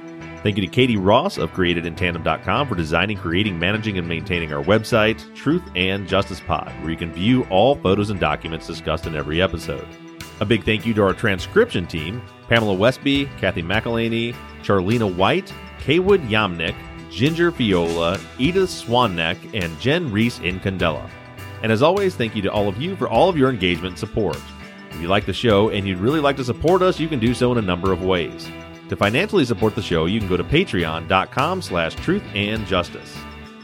Thank 0.43 0.59
you 0.59 0.67
to 0.67 0.71
Katie 0.71 0.99
Ross 0.99 1.39
of 1.39 1.51
CreatedInTandem.com 1.53 2.69
for 2.69 2.75
designing, 2.75 3.17
creating, 3.17 3.59
managing, 3.59 3.97
and 3.97 4.07
maintaining 4.07 4.53
our 4.53 4.63
website, 4.63 5.35
Truth 5.35 5.63
and 5.75 6.07
Justice 6.07 6.41
Pod, 6.41 6.71
where 6.83 6.91
you 6.91 6.97
can 6.99 7.11
view 7.11 7.45
all 7.45 7.77
photos 7.77 8.11
and 8.11 8.21
documents 8.21 8.67
discussed 8.67 9.07
in 9.07 9.17
every 9.17 9.41
episode. 9.41 9.89
A 10.41 10.45
big 10.45 10.63
thank 10.65 10.85
you 10.85 10.93
to 10.93 11.03
our 11.03 11.15
transcription 11.15 11.87
team 11.87 12.21
Pamela 12.49 12.75
Westby, 12.75 13.31
Kathy 13.41 13.63
McElhaney, 13.63 14.37
Charlena 14.63 15.13
White, 15.17 15.55
Kaywood 15.79 16.29
Yamnick, 16.29 16.77
Ginger 17.11 17.53
Fiola, 17.53 18.21
Edith 18.39 18.71
Swanneck, 18.71 19.39
and 19.55 19.79
Jen 19.81 20.11
Reese 20.11 20.39
in 20.41 20.61
Candela. 20.61 21.09
And 21.63 21.73
as 21.73 21.83
always, 21.83 22.15
thank 22.15 22.37
you 22.37 22.43
to 22.43 22.53
all 22.53 22.69
of 22.69 22.81
you 22.81 22.97
for 22.97 23.09
all 23.09 23.29
of 23.29 23.37
your 23.37 23.51
engagement 23.51 23.93
and 23.93 23.99
support. 23.99 24.39
If 24.91 25.01
you 25.01 25.09
like 25.09 25.27
the 25.27 25.33
show 25.33 25.71
and 25.71 25.87
you'd 25.87 25.99
really 25.99 26.21
like 26.21 26.37
to 26.37 26.45
support 26.45 26.83
us, 26.83 27.01
you 27.01 27.09
can 27.09 27.19
do 27.19 27.35
so 27.35 27.53
in 27.53 27.59
a 27.59 27.63
number 27.63 27.93
of 27.93 28.03
ways. 28.03 28.49
To 28.89 28.97
financially 28.97 29.45
support 29.45 29.75
the 29.75 29.83
show, 29.83 30.07
you 30.07 30.21
can 30.21 30.29
go 30.29 30.37
to 30.37 30.45
patreon.com 30.45 31.63
slash 31.63 31.95
truth 31.97 32.23
and 32.35 32.67
justice. 32.67 33.17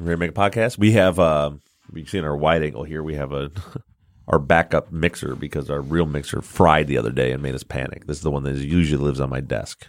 Ready 0.00 0.14
to 0.14 0.16
make 0.18 0.30
a 0.30 0.32
podcast? 0.32 0.78
We 0.78 0.92
have 0.92 1.18
uh 1.18 1.50
you 1.92 2.02
can 2.02 2.06
see 2.06 2.18
in 2.18 2.24
our 2.24 2.36
wide 2.36 2.62
angle 2.62 2.84
here, 2.84 3.02
we 3.02 3.16
have 3.16 3.32
a 3.32 3.50
our 4.28 4.38
backup 4.38 4.90
mixer 4.90 5.34
because 5.34 5.68
our 5.68 5.82
real 5.82 6.06
mixer 6.06 6.40
fried 6.40 6.86
the 6.86 6.96
other 6.96 7.10
day 7.10 7.32
and 7.32 7.42
made 7.42 7.54
us 7.54 7.62
panic. 7.62 8.06
This 8.06 8.16
is 8.16 8.22
the 8.22 8.30
one 8.30 8.44
that 8.44 8.56
usually 8.56 9.02
lives 9.02 9.20
on 9.20 9.28
my 9.28 9.40
desk. 9.40 9.88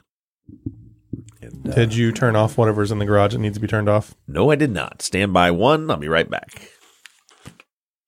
And, 1.42 1.70
uh, 1.70 1.74
did 1.74 1.96
you 1.96 2.12
turn 2.12 2.36
off 2.36 2.58
whatever's 2.58 2.92
in 2.92 3.00
the 3.00 3.06
garage 3.06 3.32
that 3.32 3.40
needs 3.40 3.56
to 3.56 3.62
be 3.62 3.68
turned 3.68 3.88
off? 3.88 4.14
No, 4.28 4.52
I 4.52 4.56
did 4.56 4.72
not. 4.72 5.02
Stand 5.02 5.32
by 5.32 5.50
one. 5.50 5.90
I'll 5.90 5.98
be 5.98 6.10
right 6.10 6.30
back. 6.30 6.70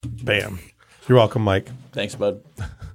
Bam. 0.06 0.60
You're 1.08 1.18
welcome, 1.18 1.44
Mike. 1.44 1.70
Thanks, 1.94 2.16
bud. 2.16 2.44